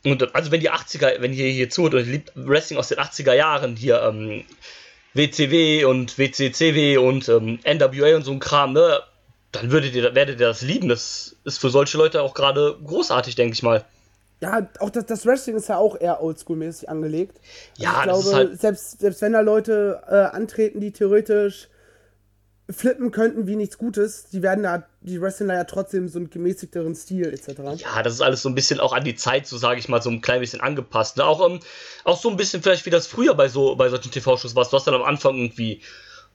Und 0.05 0.35
also 0.35 0.51
wenn 0.51 0.59
die 0.59 0.71
80er, 0.71 1.21
wenn 1.21 1.33
ihr 1.33 1.47
hier 1.47 1.69
zuhört 1.69 1.93
und 1.93 2.05
liebt 2.05 2.31
Wrestling 2.35 2.77
aus 2.77 2.89
den 2.89 2.99
80er 2.99 3.33
Jahren, 3.33 3.75
hier 3.75 4.01
ähm, 4.01 4.43
WCW 5.13 5.85
und 5.85 6.17
WCCW 6.17 6.97
und 6.97 7.29
ähm, 7.29 7.59
NWA 7.65 8.15
und 8.15 8.23
so 8.23 8.31
ein 8.31 8.39
Kram, 8.39 8.73
ne, 8.73 8.99
dann 9.53 9.71
würdet 9.71 9.95
ihr, 9.95 10.13
werdet 10.15 10.39
ihr 10.39 10.47
das 10.47 10.61
lieben. 10.61 10.89
Das 10.89 11.35
ist 11.45 11.59
für 11.59 11.69
solche 11.69 11.97
Leute 11.97 12.21
auch 12.21 12.33
gerade 12.33 12.77
großartig, 12.83 13.35
denke 13.35 13.53
ich 13.53 13.63
mal. 13.63 13.85
Ja, 14.41 14.67
auch 14.79 14.89
das, 14.89 15.05
das 15.05 15.25
Wrestling 15.25 15.55
ist 15.55 15.69
ja 15.69 15.77
auch 15.77 15.99
eher 16.01 16.21
oldschool-mäßig 16.21 16.89
angelegt. 16.89 17.39
Ja, 17.77 17.93
also 17.93 18.19
ich 18.19 18.23
glaube, 18.25 18.35
halt 18.35 18.59
selbst, 18.59 18.99
selbst 18.99 19.21
wenn 19.21 19.31
da 19.31 19.39
Leute 19.39 20.01
äh, 20.09 20.35
antreten, 20.35 20.81
die 20.81 20.91
theoretisch 20.91 21.69
flippen 22.69 23.11
könnten 23.11 23.45
wie 23.45 23.57
nichts 23.57 23.77
Gutes, 23.77 24.25
die 24.31 24.41
werden 24.41 24.63
da, 24.63 24.87
die 25.01 25.21
Wrestler 25.21 25.53
ja 25.53 25.63
trotzdem 25.65 26.07
so 26.07 26.17
einen 26.17 26.29
gemäßigteren 26.29 26.95
Stil 26.95 27.33
etc. 27.33 27.81
Ja, 27.81 28.01
das 28.01 28.13
ist 28.13 28.21
alles 28.21 28.41
so 28.41 28.49
ein 28.49 28.55
bisschen 28.55 28.79
auch 28.79 28.93
an 28.93 29.03
die 29.03 29.15
Zeit, 29.15 29.47
so 29.47 29.57
sage 29.57 29.79
ich 29.79 29.89
mal, 29.89 30.01
so 30.01 30.09
ein 30.09 30.21
klein 30.21 30.39
bisschen 30.39 30.61
angepasst. 30.61 31.17
Ne? 31.17 31.25
Auch, 31.25 31.45
ähm, 31.45 31.59
auch 32.05 32.17
so 32.17 32.29
ein 32.29 32.37
bisschen 32.37 32.63
vielleicht 32.63 32.85
wie 32.85 32.89
das 32.89 33.07
früher 33.07 33.35
bei 33.35 33.49
so 33.49 33.75
bei 33.75 33.89
solchen 33.89 34.11
TV-Shows 34.11 34.55
war. 34.55 34.63
Du 34.63 34.71
hast 34.71 34.87
dann 34.87 34.93
am 34.93 35.03
Anfang 35.03 35.35
irgendwie 35.35 35.81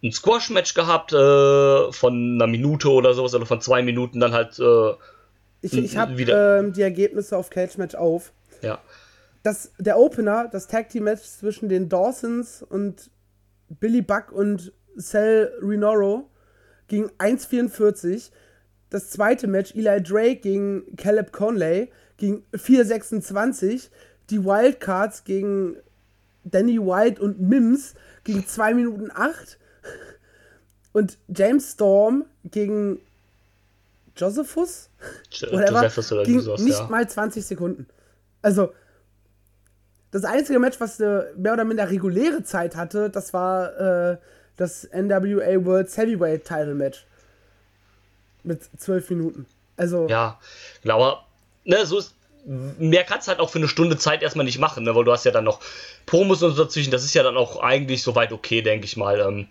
ein 0.02 0.12
Squash-Match 0.12 0.74
gehabt 0.74 1.12
äh, 1.12 1.92
von 1.92 2.34
einer 2.34 2.46
Minute 2.46 2.90
oder 2.90 3.14
sowas 3.14 3.34
oder 3.34 3.46
von 3.46 3.60
zwei 3.60 3.82
Minuten 3.82 4.20
dann 4.20 4.32
halt. 4.32 4.58
Äh, 4.58 4.92
ich 5.62 5.72
ich 5.72 5.96
habe 5.96 6.12
äh, 6.12 6.70
die 6.70 6.82
Ergebnisse 6.82 7.36
auf 7.36 7.48
Cage-Match 7.50 7.94
auf. 7.94 8.32
Ja. 8.62 8.80
Das, 9.42 9.72
der 9.78 9.98
Opener, 9.98 10.48
das 10.52 10.68
Tag-Team-Match 10.68 11.22
zwischen 11.22 11.68
den 11.68 11.88
Dawsons 11.88 12.62
und 12.62 13.10
Billy 13.68 14.02
Buck 14.02 14.30
und 14.30 14.72
Sal 14.98 15.52
Renoro 15.62 16.28
ging 16.88 17.10
1,44. 17.18 18.30
Das 18.90 19.10
zweite 19.10 19.46
Match, 19.46 19.74
Eli 19.74 20.02
Drake 20.02 20.36
gegen 20.36 20.96
Caleb 20.96 21.32
Conley, 21.32 21.90
ging 22.16 22.42
4,26. 22.52 23.88
Die 24.30 24.44
Wildcards 24.44 25.24
gegen 25.24 25.76
Danny 26.44 26.78
White 26.78 27.22
und 27.22 27.40
Mims 27.40 27.94
ging 28.24 28.46
2 28.46 28.74
Minuten 28.74 29.10
8. 29.14 29.58
Und 30.92 31.18
James 31.28 31.72
Storm 31.72 32.24
gegen 32.44 33.00
Josephus? 34.16 34.90
Whatever, 35.50 35.82
Josephus 35.82 36.12
oder 36.12 36.24
ging 36.24 36.40
sowas, 36.40 36.60
nicht 36.60 36.78
ja. 36.78 36.88
mal 36.88 37.08
20 37.08 37.46
Sekunden. 37.46 37.86
Also, 38.42 38.72
das 40.10 40.24
einzige 40.24 40.58
Match, 40.58 40.80
was 40.80 41.00
eine 41.00 41.28
mehr 41.36 41.52
oder 41.52 41.64
minder 41.64 41.88
reguläre 41.90 42.42
Zeit 42.42 42.74
hatte, 42.74 43.10
das 43.10 43.32
war 43.32 44.12
äh, 44.12 44.16
das 44.58 44.86
NWA 44.92 45.64
World 45.64 45.96
Heavyweight 45.96 46.44
Title 46.44 46.74
Match. 46.74 47.06
Mit 48.44 48.60
zwölf 48.76 49.08
Minuten. 49.08 49.46
Also. 49.76 50.06
Ja, 50.08 50.38
genau, 50.82 50.96
aber 50.96 51.24
ne, 51.64 51.86
so 51.86 51.98
ist, 51.98 52.14
mehr 52.44 53.04
kannst 53.04 53.26
du 53.26 53.30
halt 53.30 53.40
auch 53.40 53.50
für 53.50 53.58
eine 53.58 53.68
Stunde 53.68 53.96
Zeit 53.96 54.22
erstmal 54.22 54.44
nicht 54.44 54.58
machen, 54.58 54.84
ne, 54.84 54.94
weil 54.94 55.04
du 55.04 55.12
hast 55.12 55.24
ja 55.24 55.30
dann 55.30 55.44
noch 55.44 55.60
Promos 56.06 56.42
und 56.42 56.54
so 56.54 56.64
dazwischen. 56.64 56.90
Das 56.90 57.04
ist 57.04 57.14
ja 57.14 57.22
dann 57.22 57.36
auch 57.36 57.62
eigentlich 57.62 58.02
soweit 58.02 58.32
okay, 58.32 58.60
denke 58.60 58.84
ich 58.84 58.96
mal. 58.96 59.20
Ähm, 59.20 59.46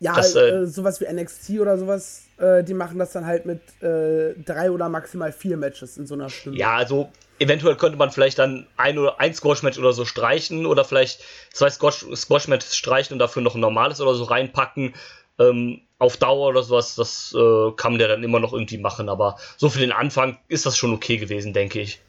ja, 0.00 0.14
das, 0.14 0.34
äh, 0.34 0.48
äh, 0.48 0.66
sowas 0.66 1.00
wie 1.00 1.12
NXT 1.12 1.60
oder 1.60 1.78
sowas, 1.78 2.22
äh, 2.40 2.64
die 2.64 2.74
machen 2.74 2.98
das 2.98 3.12
dann 3.12 3.26
halt 3.26 3.46
mit 3.46 3.60
äh, 3.82 4.34
drei 4.44 4.70
oder 4.70 4.88
maximal 4.88 5.32
vier 5.32 5.56
Matches 5.56 5.96
in 5.98 6.06
so 6.06 6.14
einer 6.14 6.30
Stunde. 6.30 6.58
Ja, 6.58 6.76
also 6.76 7.10
eventuell 7.38 7.76
könnte 7.76 7.98
man 7.98 8.10
vielleicht 8.10 8.38
dann 8.38 8.66
ein 8.76 8.98
oder 8.98 9.20
ein 9.20 9.34
Squash-Match 9.34 9.78
oder 9.78 9.92
so 9.92 10.04
streichen 10.04 10.66
oder 10.66 10.84
vielleicht 10.84 11.22
zwei 11.52 11.70
Squash-Matches 11.70 12.76
streichen 12.76 13.14
und 13.14 13.18
dafür 13.18 13.42
noch 13.42 13.54
ein 13.54 13.60
normales 13.60 14.00
oder 14.00 14.14
so 14.14 14.24
reinpacken. 14.24 14.94
Ähm, 15.38 15.80
auf 15.98 16.16
Dauer 16.16 16.48
oder 16.48 16.62
sowas, 16.62 16.94
das 16.94 17.34
äh, 17.36 17.72
kann 17.76 17.92
man 17.92 18.00
ja 18.00 18.08
dann 18.08 18.22
immer 18.22 18.40
noch 18.40 18.54
irgendwie 18.54 18.78
machen, 18.78 19.08
aber 19.08 19.36
so 19.58 19.68
für 19.68 19.80
den 19.80 19.92
Anfang 19.92 20.38
ist 20.48 20.64
das 20.64 20.78
schon 20.78 20.94
okay 20.94 21.18
gewesen, 21.18 21.52
denke 21.52 21.80
ich. 21.80 22.00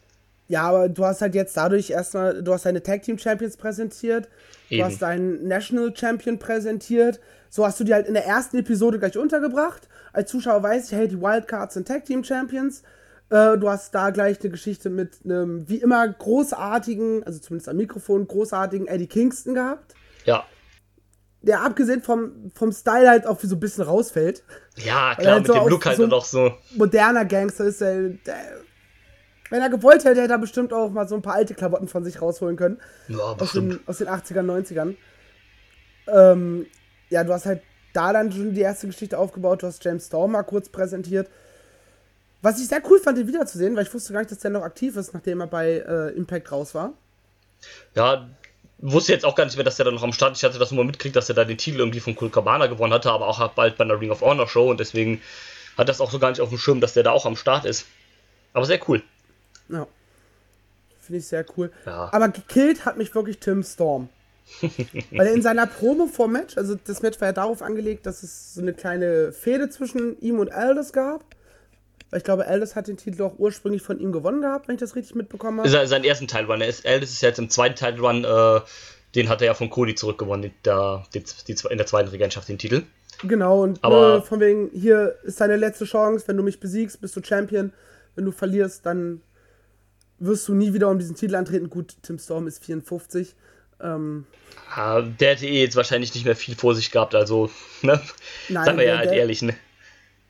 Ja, 0.48 0.64
aber 0.64 0.90
du 0.90 1.06
hast 1.06 1.22
halt 1.22 1.36
jetzt 1.36 1.56
dadurch 1.56 1.90
erstmal, 1.90 2.42
du 2.42 2.54
hast 2.54 2.66
deine 2.66 2.84
Tag 2.84 3.04
Team 3.04 3.18
Champions 3.18 3.58
präsentiert, 3.58 4.28
Eben. 4.70 4.80
du 4.80 4.86
hast 4.86 5.02
deinen 5.02 5.48
National 5.48 5.96
Champion 5.96 6.40
präsentiert, 6.40 7.20
so 7.50 7.66
hast 7.66 7.80
du 7.80 7.84
die 7.84 7.94
halt 7.94 8.08
in 8.08 8.14
der 8.14 8.26
ersten 8.26 8.58
Episode 8.58 8.98
gleich 8.98 9.18
untergebracht. 9.18 9.88
Als 10.14 10.30
Zuschauer 10.30 10.62
weiß 10.64 10.92
ich, 10.92 10.98
hey, 10.98 11.08
die 11.08 11.22
Wildcards 11.22 11.74
sind 11.74 11.88
Tag 11.88 12.06
Team 12.06 12.24
Champions. 12.24 12.84
Äh, 13.30 13.58
du 13.58 13.70
hast 13.70 13.96
da 13.96 14.10
gleich 14.10 14.42
eine 14.42 14.50
Geschichte 14.50 14.90
mit 14.90 15.20
einem, 15.24 15.68
wie 15.70 15.78
immer, 15.78 16.06
großartigen, 16.08 17.24
also 17.24 17.40
zumindest 17.40 17.70
am 17.70 17.78
Mikrofon, 17.78 18.28
großartigen 18.28 18.88
Eddie 18.88 19.08
Kingston 19.08 19.54
gehabt. 19.54 19.96
Ja. 20.26 20.46
Der 21.42 21.62
abgesehen 21.62 22.04
vom, 22.04 22.52
vom 22.54 22.72
Style 22.72 23.10
halt 23.10 23.26
auch 23.26 23.40
so 23.40 23.56
ein 23.56 23.60
bisschen 23.60 23.86
rausfällt. 23.86 24.44
Ja, 24.78 25.16
klar, 25.16 25.34
halt 25.34 25.44
mit 25.44 25.48
so 25.48 25.54
dem 25.54 25.68
Look 25.70 25.86
halt 25.86 25.98
so 25.98 26.08
noch 26.08 26.26
so. 26.26 26.54
Moderner 26.76 27.26
Gangster 27.26 27.66
ist, 27.66 27.80
der, 27.80 28.10
der, 28.10 28.36
wenn 29.50 29.62
er 29.62 29.70
gewollt 29.70 30.04
hätte, 30.04 30.22
hätte 30.22 30.34
er 30.34 30.38
bestimmt 30.38 30.74
auch 30.74 30.92
mal 30.92 31.08
so 31.08 31.16
ein 31.16 31.22
paar 31.22 31.36
alte 31.36 31.54
Klamotten 31.54 31.88
von 31.88 32.04
sich 32.04 32.22
rausholen 32.22 32.58
können. 32.58 32.80
Ja, 33.08 33.18
aus, 33.18 33.54
den, 33.54 33.80
aus 33.86 34.00
den 34.00 34.08
80ern, 34.08 34.46
90ern. 34.46 34.96
Ähm, 36.08 36.66
ja, 37.10 37.24
du 37.24 37.34
hast 37.34 37.46
halt 37.46 37.62
da 37.94 38.14
dann 38.14 38.32
schon 38.32 38.54
die 38.54 38.62
erste 38.62 38.88
Geschichte 38.88 39.18
aufgebaut. 39.18 39.64
Du 39.64 39.68
hast 39.68 39.84
James 39.84 40.08
Storm 40.08 40.32
mal 40.32 40.44
kurz 40.44 40.70
präsentiert. 40.70 41.30
Was 42.42 42.60
ich 42.60 42.68
sehr 42.68 42.82
cool 42.90 43.00
fand, 43.00 43.20
ihn 43.20 43.28
wiederzusehen, 43.28 43.76
weil 43.76 43.84
ich 43.84 43.94
wusste 43.94 44.14
gar 44.14 44.20
nicht, 44.20 44.32
dass 44.32 44.40
der 44.40 44.52
noch 44.52 44.64
aktiv 44.64 44.96
ist, 44.96 45.14
nachdem 45.14 45.42
er 45.42 45.48
bei 45.48 45.84
äh, 45.88 46.10
Impact 46.16 46.52
raus 46.52 46.74
war. 46.74 46.94
Ja, 47.96 48.28
wusste 48.80 49.14
jetzt 49.14 49.26
auch 49.26 49.36
gar 49.36 49.46
nicht 49.46 49.56
mehr, 49.56 49.64
dass 49.64 49.76
der 49.76 49.86
da 49.86 49.92
noch 49.92 50.04
am 50.04 50.14
Start 50.14 50.34
ist. 50.34 50.40
Ich 50.40 50.44
hatte 50.44 50.58
das 50.58 50.72
nur 50.72 50.84
mal 50.84 50.88
mitgekriegt, 50.88 51.16
dass 51.16 51.30
er 51.30 51.36
da 51.36 51.46
den 51.46 51.58
Titel 51.58 51.80
irgendwie 51.80 52.00
von 52.00 52.18
Cool 52.20 52.32
Cabana 52.32 52.68
gewonnen 52.68 52.94
hatte, 52.94 53.12
aber 53.12 53.28
auch 53.28 53.48
bald 53.50 53.78
bei 53.78 53.84
einer 53.84 54.00
Ring 54.00 54.10
of 54.10 54.22
Honor 54.22 54.48
Show 54.48 54.70
und 54.70 54.80
deswegen 54.80 55.22
hat 55.78 55.88
das 55.88 56.02
auch 56.02 56.12
so 56.12 56.18
gar 56.18 56.30
nicht 56.30 56.42
auf 56.42 56.50
dem 56.50 56.58
Schirm, 56.58 56.82
dass 56.82 56.94
der 56.94 57.04
da 57.04 57.12
auch 57.12 57.26
am 57.26 57.36
Start 57.36 57.66
ist. 57.66 57.86
Aber 58.54 58.66
sehr 58.66 58.80
cool. 58.90 59.04
Ja. 59.70 59.88
Finde 61.00 61.20
ich 61.20 61.28
sehr 61.28 61.46
cool. 61.58 61.72
Ja. 61.86 62.10
Aber 62.12 62.30
gekillt 62.30 62.86
hat 62.86 62.98
mich 62.98 63.14
wirklich 63.14 63.40
Tim 63.40 63.64
Storm. 63.64 64.10
Weil 65.12 65.28
er 65.28 65.34
in 65.34 65.42
seiner 65.42 65.68
Promo 65.68 66.08
vor 66.08 66.28
Match, 66.28 66.58
also 66.58 66.76
das 66.76 67.02
Match 67.02 67.20
war 67.22 67.30
ja 67.30 67.34
darauf 67.34 67.62
angelegt, 67.62 68.06
dass 68.06 68.24
es 68.24 68.54
so 68.54 68.62
eine 68.62 68.74
kleine 68.74 69.32
Fehde 69.32 69.70
zwischen 69.70 70.20
ihm 70.20 70.40
und 70.40 70.52
Aldous 70.52 70.94
gab. 70.94 71.24
Weil 72.10 72.18
ich 72.18 72.24
glaube, 72.24 72.46
Aldous 72.48 72.76
hat 72.76 72.88
den 72.88 72.98
Titel 72.98 73.24
auch 73.24 73.40
ursprünglich 73.40 73.82
von 73.82 74.00
ihm 74.00 74.12
gewonnen 74.12 74.42
gehabt, 74.42 74.68
wenn 74.68 74.76
ich 74.76 74.82
das 74.82 74.96
richtig 74.96 75.16
mitbekommen 75.16 75.60
habe. 75.60 75.88
Sein, 75.88 76.04
ersten 76.04 76.28
Teil 76.28 76.46
Run. 76.46 76.62
Aldous 76.62 77.10
ist 77.12 77.22
jetzt 77.22 77.40
im 77.40 77.50
zweiten 77.50 77.76
Teil 77.76 78.00
Run, 78.00 78.26
äh, 78.26 78.62
den 79.16 79.30
hat 79.30 79.42
er 79.42 79.48
ja 79.48 79.54
von 79.54 79.70
Cody 79.70 79.96
zurückgewonnen, 79.96 80.52
der, 80.66 81.06
die, 81.14 81.24
die, 81.48 81.56
in 81.70 81.78
der 81.78 81.88
zweiten 81.88 82.10
Regentschaft 82.10 82.50
den 82.50 82.58
Titel. 82.58 82.84
Genau, 83.24 83.62
und 83.64 83.84
Aber, 83.84 84.18
äh, 84.18 84.22
von 84.22 84.40
wegen, 84.40 84.70
hier 84.74 85.16
ist 85.24 85.40
deine 85.42 85.56
letzte 85.56 85.86
Chance, 85.86 86.28
wenn 86.28 86.38
du 86.38 86.44
mich 86.44 86.60
besiegst, 86.60 87.02
bist 87.02 87.16
du 87.16 87.24
Champion. 87.24 87.72
Wenn 88.16 88.26
du 88.26 88.32
verlierst, 88.32 88.86
dann 88.86 89.22
wirst 90.20 90.48
du 90.48 90.54
nie 90.54 90.74
wieder 90.74 90.90
um 90.90 91.00
diesen 91.00 91.16
Titel 91.16 91.36
antreten. 91.36 91.70
Gut, 91.70 91.96
Tim 92.02 92.20
Storm 92.20 92.48
ist 92.48 92.64
54. 92.64 93.36
Ähm, 93.82 94.26
ja, 94.76 95.02
der 95.02 95.32
hätte 95.32 95.48
eh 95.48 95.62
jetzt 95.62 95.76
wahrscheinlich 95.76 96.14
nicht 96.14 96.26
mehr 96.26 96.36
viel 96.36 96.56
vor 96.56 96.76
sich 96.76 96.92
gehabt, 96.92 97.16
also, 97.16 97.50
ne? 97.82 98.02
Nein, 98.50 98.66
Sagen 98.66 98.78
wir 98.78 98.86
ja 98.86 98.98
halt 98.98 99.12
ehrlich, 99.12 99.42
ne? 99.42 99.56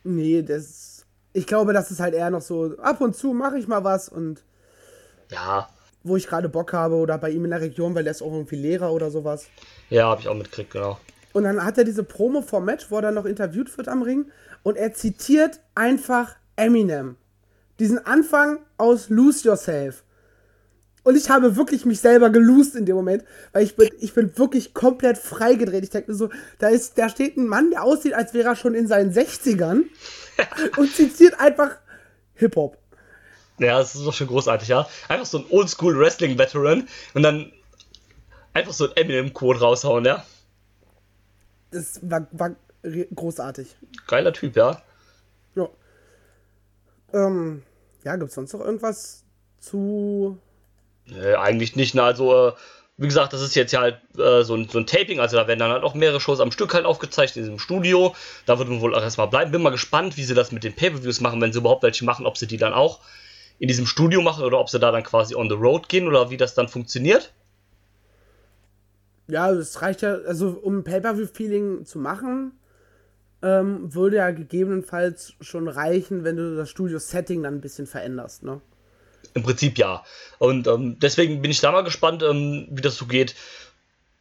Nee, 0.03 0.41
das. 0.41 1.05
Ich 1.33 1.47
glaube, 1.47 1.71
das 1.71 1.91
ist 1.91 1.99
halt 1.99 2.13
eher 2.13 2.29
noch 2.29 2.41
so, 2.41 2.77
ab 2.79 2.99
und 2.99 3.15
zu 3.15 3.33
mache 3.33 3.57
ich 3.57 3.67
mal 3.67 3.83
was 3.83 4.09
und. 4.09 4.43
Ja. 5.29 5.69
Wo 6.03 6.17
ich 6.17 6.27
gerade 6.27 6.49
Bock 6.49 6.73
habe 6.73 6.95
oder 6.95 7.17
bei 7.17 7.29
ihm 7.29 7.45
in 7.45 7.51
der 7.51 7.61
Region, 7.61 7.93
weil 7.93 8.03
der 8.03 8.11
ist 8.11 8.21
auch 8.21 8.33
irgendwie 8.33 8.55
Lehrer 8.55 8.91
oder 8.91 9.11
sowas. 9.11 9.47
Ja, 9.89 10.07
habe 10.09 10.21
ich 10.21 10.27
auch 10.27 10.35
mitgekriegt, 10.35 10.71
genau. 10.71 10.99
Und 11.31 11.43
dann 11.43 11.63
hat 11.63 11.77
er 11.77 11.83
diese 11.83 12.03
Promo 12.03 12.41
vor 12.41 12.59
Match, 12.59 12.87
wo 12.89 12.97
er 12.97 13.03
dann 13.03 13.13
noch 13.13 13.25
interviewt 13.25 13.77
wird 13.77 13.87
am 13.87 14.01
Ring 14.01 14.25
und 14.63 14.77
er 14.77 14.93
zitiert 14.93 15.59
einfach 15.75 16.35
Eminem. 16.55 17.15
Diesen 17.79 18.05
Anfang 18.05 18.59
aus 18.77 19.09
Lose 19.09 19.47
Yourself. 19.47 20.03
Und 21.03 21.17
ich 21.17 21.29
habe 21.29 21.55
wirklich 21.55 21.85
mich 21.85 21.99
selber 21.99 22.29
gelost 22.29 22.75
in 22.75 22.85
dem 22.85 22.95
Moment, 22.95 23.23
weil 23.53 23.63
ich 23.63 23.75
bin, 23.75 23.89
ich 23.99 24.13
bin 24.13 24.37
wirklich 24.37 24.73
komplett 24.73 25.17
freigedreht. 25.17 25.83
Ich 25.83 25.89
denke 25.89 26.11
mir 26.11 26.17
so, 26.17 26.29
da 26.59 26.69
ist, 26.69 26.97
da 26.97 27.09
steht 27.09 27.37
ein 27.37 27.47
Mann, 27.47 27.71
der 27.71 27.83
aussieht, 27.83 28.13
als 28.13 28.33
wäre 28.33 28.49
er 28.49 28.55
schon 28.55 28.75
in 28.75 28.87
seinen 28.87 29.11
60ern 29.11 29.83
und 30.77 30.93
zitiert 30.93 31.39
einfach 31.39 31.77
Hip-Hop. 32.35 32.77
Ja, 33.57 33.79
das 33.79 33.95
ist 33.95 34.05
doch 34.05 34.13
schon 34.13 34.27
großartig, 34.27 34.67
ja. 34.67 34.87
Einfach 35.07 35.25
so 35.25 35.39
ein 35.39 35.45
Oldschool-Wrestling-Veteran 35.49 36.87
und 37.13 37.23
dann 37.23 37.51
einfach 38.53 38.73
so 38.73 38.85
ein 38.85 38.95
Eminem-Code 38.95 39.59
raushauen, 39.59 40.05
ja. 40.05 40.25
Das 41.71 41.99
war, 42.01 42.27
war 42.31 42.55
großartig. 43.15 43.75
Geiler 44.07 44.33
Typ, 44.33 44.55
ja. 44.55 44.81
Ja. 45.55 45.69
Ähm, 47.13 47.63
ja, 48.03 48.15
gibt's 48.15 48.35
sonst 48.35 48.53
noch 48.53 48.61
irgendwas 48.61 49.23
zu 49.59 50.39
äh, 51.11 51.35
eigentlich 51.35 51.75
nicht. 51.75 51.95
Ne? 51.95 52.03
Also, 52.03 52.49
äh, 52.49 52.51
wie 52.97 53.07
gesagt, 53.07 53.33
das 53.33 53.41
ist 53.41 53.55
jetzt 53.55 53.71
ja 53.71 53.81
halt 53.81 53.97
äh, 54.17 54.43
so, 54.43 54.55
ein, 54.55 54.69
so 54.69 54.77
ein 54.77 54.85
Taping, 54.85 55.19
also 55.19 55.35
da 55.35 55.47
werden 55.47 55.59
dann 55.59 55.71
halt 55.71 55.83
auch 55.83 55.95
mehrere 55.95 56.19
Shows 56.19 56.39
am 56.39 56.51
Stück 56.51 56.73
halt 56.73 56.85
aufgezeichnet 56.85 57.37
in 57.37 57.43
diesem 57.43 57.59
Studio. 57.59 58.15
Da 58.45 58.59
wird 58.59 58.69
man 58.69 58.81
wohl 58.81 58.93
auch 58.93 59.01
erstmal 59.01 59.27
bleiben. 59.27 59.51
Bin 59.51 59.61
mal 59.61 59.71
gespannt, 59.71 60.17
wie 60.17 60.23
sie 60.23 60.35
das 60.35 60.51
mit 60.51 60.63
den 60.63 60.75
Pay-Per-Views 60.75 61.19
machen, 61.21 61.41
wenn 61.41 61.51
sie 61.51 61.59
überhaupt 61.59 61.83
welche 61.83 62.05
machen, 62.05 62.25
ob 62.25 62.37
sie 62.37 62.47
die 62.47 62.57
dann 62.57 62.73
auch 62.73 62.99
in 63.57 63.67
diesem 63.67 63.85
Studio 63.85 64.21
machen 64.21 64.43
oder 64.43 64.59
ob 64.59 64.69
sie 64.69 64.79
da 64.79 64.91
dann 64.91 65.03
quasi 65.03 65.35
on 65.35 65.49
the 65.49 65.55
road 65.55 65.89
gehen 65.89 66.07
oder 66.07 66.29
wie 66.29 66.37
das 66.37 66.53
dann 66.53 66.67
funktioniert. 66.67 67.33
Ja, 69.27 69.49
es 69.49 69.81
reicht 69.81 70.01
ja, 70.01 70.15
also 70.27 70.49
um 70.49 70.83
Pay-Per-View-Feeling 70.83 71.85
zu 71.85 71.97
machen, 71.97 72.51
ähm, 73.41 73.93
würde 73.93 74.17
ja 74.17 74.31
gegebenenfalls 74.31 75.33
schon 75.41 75.67
reichen, 75.67 76.23
wenn 76.23 76.37
du 76.37 76.55
das 76.55 76.69
Studio-Setting 76.69 77.41
dann 77.43 77.55
ein 77.55 77.61
bisschen 77.61 77.87
veränderst, 77.87 78.43
ne? 78.43 78.61
Im 79.33 79.43
Prinzip 79.43 79.77
ja. 79.77 80.03
Und 80.39 80.67
ähm, 80.67 80.97
deswegen 80.99 81.41
bin 81.41 81.51
ich 81.51 81.61
da 81.61 81.71
mal 81.71 81.83
gespannt, 81.83 82.23
ähm, 82.23 82.67
wie 82.69 82.81
das 82.81 82.95
so 82.95 83.05
geht. 83.05 83.35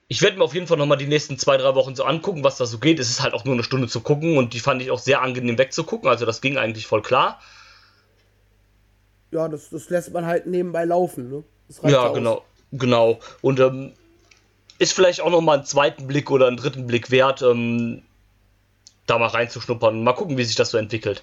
Ich 0.08 0.22
werde 0.22 0.38
mir 0.38 0.44
auf 0.44 0.54
jeden 0.54 0.66
Fall 0.66 0.76
nochmal 0.76 0.98
die 0.98 1.06
nächsten 1.06 1.38
zwei, 1.38 1.56
drei 1.56 1.74
Wochen 1.74 1.94
so 1.94 2.04
angucken, 2.04 2.42
was 2.42 2.56
da 2.56 2.66
so 2.66 2.78
geht. 2.78 2.98
Es 2.98 3.10
ist 3.10 3.22
halt 3.22 3.32
auch 3.32 3.44
nur 3.44 3.54
eine 3.54 3.62
Stunde 3.62 3.88
zu 3.88 4.00
gucken 4.00 4.38
und 4.38 4.54
die 4.54 4.60
fand 4.60 4.82
ich 4.82 4.90
auch 4.90 4.98
sehr 4.98 5.22
angenehm 5.22 5.56
wegzugucken. 5.56 6.08
Also 6.08 6.26
das 6.26 6.40
ging 6.40 6.58
eigentlich 6.58 6.86
voll 6.86 7.02
klar. 7.02 7.40
Ja, 9.30 9.48
das, 9.48 9.70
das 9.70 9.88
lässt 9.90 10.12
man 10.12 10.26
halt 10.26 10.46
nebenbei 10.46 10.84
laufen, 10.84 11.30
ne? 11.30 11.44
Ja, 11.84 12.08
genau. 12.08 12.44
Genau. 12.72 13.20
Und 13.40 13.60
ähm, 13.60 13.92
ist 14.78 14.92
vielleicht 14.92 15.20
auch 15.20 15.30
nochmal 15.30 15.58
einen 15.58 15.66
zweiten 15.66 16.06
Blick 16.06 16.30
oder 16.30 16.48
einen 16.48 16.56
dritten 16.56 16.86
Blick 16.86 17.10
wert, 17.10 17.42
ähm, 17.42 18.02
da 19.06 19.18
mal 19.18 19.28
reinzuschnuppern. 19.28 20.02
Mal 20.02 20.14
gucken, 20.14 20.36
wie 20.36 20.44
sich 20.44 20.56
das 20.56 20.70
so 20.70 20.78
entwickelt. 20.78 21.22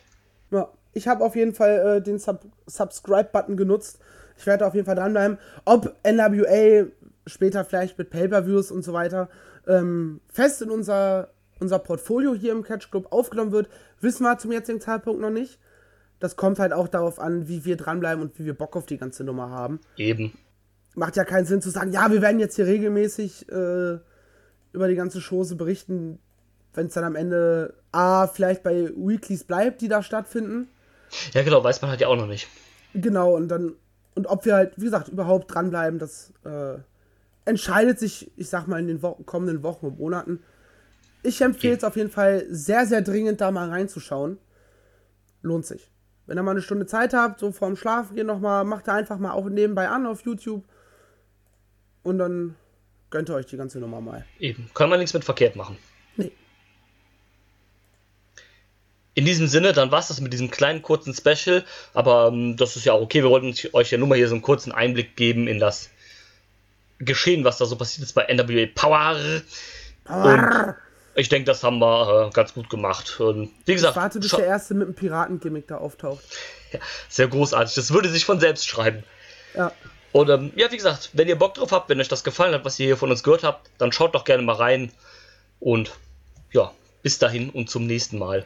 Ja, 0.52 0.70
ich 0.98 1.08
habe 1.08 1.24
auf 1.24 1.36
jeden 1.36 1.54
Fall 1.54 1.98
äh, 1.98 2.02
den 2.02 2.20
Sub 2.20 2.42
Subscribe-Button 2.66 3.56
genutzt. 3.56 4.00
Ich 4.38 4.46
werde 4.46 4.68
auf 4.68 4.76
jeden 4.76 4.86
Fall 4.86 4.96
dranbleiben. 4.96 5.38
Ob 5.66 5.96
NWA 6.04 6.88
später 7.26 7.64
vielleicht 7.66 7.98
mit 7.98 8.10
Pay-Per-Views 8.10 8.72
und 8.72 8.84
so 8.84 8.94
weiter 8.94 9.30
ähm, 9.68 10.22
fest 10.28 10.62
in 10.62 10.70
unser, 10.70 11.30
unser 11.60 11.80
Portfolio 11.80 12.34
hier 12.34 12.52
im 12.52 12.64
Catch 12.64 12.92
Club 12.92 13.08
aufgenommen 13.12 13.52
wird, 13.52 13.70
wissen 14.02 14.24
wir 14.24 14.38
zum 14.38 14.52
jetzigen 14.52 14.82
Zeitpunkt 14.82 15.22
noch 15.22 15.32
nicht. 15.32 15.60
Das 16.20 16.36
kommt 16.36 16.60
halt 16.60 16.74
auch 16.74 16.88
darauf 16.88 17.20
an, 17.20 17.48
wie 17.48 17.64
wir 17.66 17.78
dranbleiben 17.78 18.22
und 18.24 18.38
wie 18.40 18.46
wir 18.46 18.54
Bock 18.54 18.76
auf 18.76 18.86
die 18.86 18.98
ganze 18.98 19.24
Nummer 19.24 19.50
haben. 19.50 19.80
Eben 19.98 20.34
macht 20.98 21.16
ja 21.16 21.24
keinen 21.24 21.46
Sinn 21.46 21.62
zu 21.62 21.70
sagen, 21.70 21.92
ja, 21.92 22.12
wir 22.12 22.22
werden 22.22 22.40
jetzt 22.40 22.56
hier 22.56 22.66
regelmäßig 22.66 23.48
äh, 23.50 24.00
über 24.74 24.88
die 24.88 24.96
ganze 24.96 25.22
Chose 25.22 25.56
berichten, 25.56 26.20
wenn 26.74 26.88
es 26.88 26.94
dann 26.94 27.04
am 27.04 27.16
Ende 27.16 27.76
A, 27.92 28.28
vielleicht 28.28 28.64
bei 28.64 28.90
Weeklies 28.96 29.44
bleibt, 29.44 29.82
die 29.82 29.90
da 29.90 30.02
stattfinden. 30.02 30.68
Ja, 31.34 31.44
genau, 31.44 31.64
weiß 31.64 31.82
man 31.82 31.92
halt 31.92 32.02
ja 32.02 32.08
auch 32.08 32.16
noch 32.16 32.28
nicht. 32.28 32.48
Genau, 32.94 33.36
und 33.36 33.48
dann, 33.48 33.76
und 34.16 34.28
ob 34.28 34.46
wir 34.46 34.56
halt, 34.56 34.74
wie 34.78 34.86
gesagt, 34.86 35.10
überhaupt 35.10 35.54
dranbleiben, 35.54 36.00
das 36.00 36.34
äh, 36.44 36.78
entscheidet 37.46 38.00
sich, 38.00 38.32
ich 38.36 38.50
sag 38.50 38.68
mal, 38.68 38.80
in 38.80 38.88
den 38.88 39.02
Wo 39.02 39.14
kommenden 39.14 39.64
Wochen 39.64 39.88
und 39.88 40.00
Monaten. 40.00 40.44
Ich 41.24 41.42
empfehle 41.42 41.78
es 41.78 41.84
auf 41.84 41.96
jeden 41.96 42.12
Fall 42.12 42.46
sehr, 42.50 42.86
sehr 42.86 43.02
dringend, 43.02 43.42
da 43.42 43.52
mal 43.52 43.70
reinzuschauen. 43.70 44.38
Lohnt 45.42 45.66
sich. 45.66 45.90
Wenn 46.26 46.38
ihr 46.38 46.44
mal 46.44 46.52
eine 46.52 46.62
Stunde 46.62 46.86
Zeit 46.86 47.14
habt, 47.14 47.40
so 47.40 47.52
vorm 47.52 47.78
Schlafen 47.78 48.16
gehen 48.16 48.28
nochmal, 48.28 48.66
macht 48.66 48.88
ihr 48.88 48.94
einfach 48.94 49.18
mal 49.18 49.32
auch 49.32 49.48
nebenbei 49.48 49.88
an 49.88 50.06
auf 50.06 50.22
YouTube 50.22 50.64
und 52.04 52.18
dann 52.18 52.56
gönnt 53.10 53.30
ihr 53.30 53.36
euch 53.36 53.46
die 53.46 53.58
ganze 53.58 53.80
Nummer 53.80 54.02
mal. 54.02 54.26
Eben, 54.40 54.70
kann 54.74 54.90
man 54.90 55.00
nichts 55.00 55.14
mit 55.14 55.24
verkehrt 55.24 55.56
machen. 55.56 55.78
Nee. 56.18 56.32
In 59.18 59.26
diesem 59.26 59.48
Sinne, 59.48 59.74
dann 59.74 59.90
war 59.90 59.98
es 59.98 60.10
das 60.10 60.22
mit 60.22 60.32
diesem 60.32 60.52
kleinen 60.52 60.84
kurzen 60.84 61.12
Special, 61.12 61.66
aber 61.96 62.28
ähm, 62.28 62.56
das 62.56 62.76
ist 62.76 62.86
ja 62.86 62.94
auch 62.94 63.02
okay. 63.02 63.24
Wir 63.24 63.32
wollten 63.32 63.52
euch 63.74 63.90
ja 63.90 63.98
nur 63.98 64.08
mal 64.08 64.16
hier 64.16 64.28
so 64.28 64.36
einen 64.36 64.44
kurzen 64.44 64.72
Einblick 64.72 65.16
geben 65.16 65.48
in 65.48 65.58
das 65.58 65.90
Geschehen, 67.00 67.44
was 67.44 67.58
da 67.58 67.66
so 67.66 67.76
passiert 67.78 68.06
ist 68.06 68.14
bei 68.14 68.32
NWA 68.32 68.68
Power. 68.76 69.18
Power. 70.04 70.28
Und 70.36 70.76
ich 71.16 71.30
denke, 71.30 71.46
das 71.46 71.64
haben 71.64 71.80
wir 71.80 72.28
äh, 72.28 72.30
ganz 72.30 72.54
gut 72.54 72.70
gemacht. 72.70 73.20
Und 73.20 73.50
wie 73.66 73.74
gesagt, 73.74 73.94
ich 73.96 74.02
warte, 74.04 74.20
bis 74.20 74.30
der 74.30 74.46
erste 74.46 74.76
mit 74.76 74.86
einem 74.86 74.94
Piratengimmick 74.94 75.68
da 75.68 75.80
auftaucht. 75.80 76.24
Ja, 76.72 76.80
sehr 77.10 77.28
großartig. 77.28 77.74
Das 77.74 77.92
würde 77.92 78.10
sich 78.10 78.24
von 78.24 78.40
selbst 78.40 78.68
schreiben. 78.68 79.04
Ja. 79.56 79.72
Und 80.12 80.30
ähm, 80.30 80.52
ja, 80.56 80.72
wie 80.72 80.78
gesagt, 80.78 81.10
wenn 81.14 81.28
ihr 81.28 81.40
Bock 81.40 81.56
drauf 81.56 81.72
habt, 81.72 81.90
wenn 81.90 82.00
euch 82.00 82.08
das 82.08 82.24
gefallen 82.24 82.54
hat, 82.54 82.66
was 82.66 82.80
ihr 82.80 82.86
hier 82.86 82.98
von 82.98 83.10
uns 83.10 83.24
gehört 83.24 83.44
habt, 83.44 83.72
dann 83.80 83.92
schaut 83.92 84.14
doch 84.14 84.26
gerne 84.26 84.44
mal 84.44 84.58
rein. 84.58 84.92
Und 85.60 85.94
ja, 86.52 86.72
bis 87.02 87.18
dahin 87.18 87.50
und 87.50 87.72
zum 87.72 87.88
nächsten 87.88 88.20
Mal. 88.20 88.46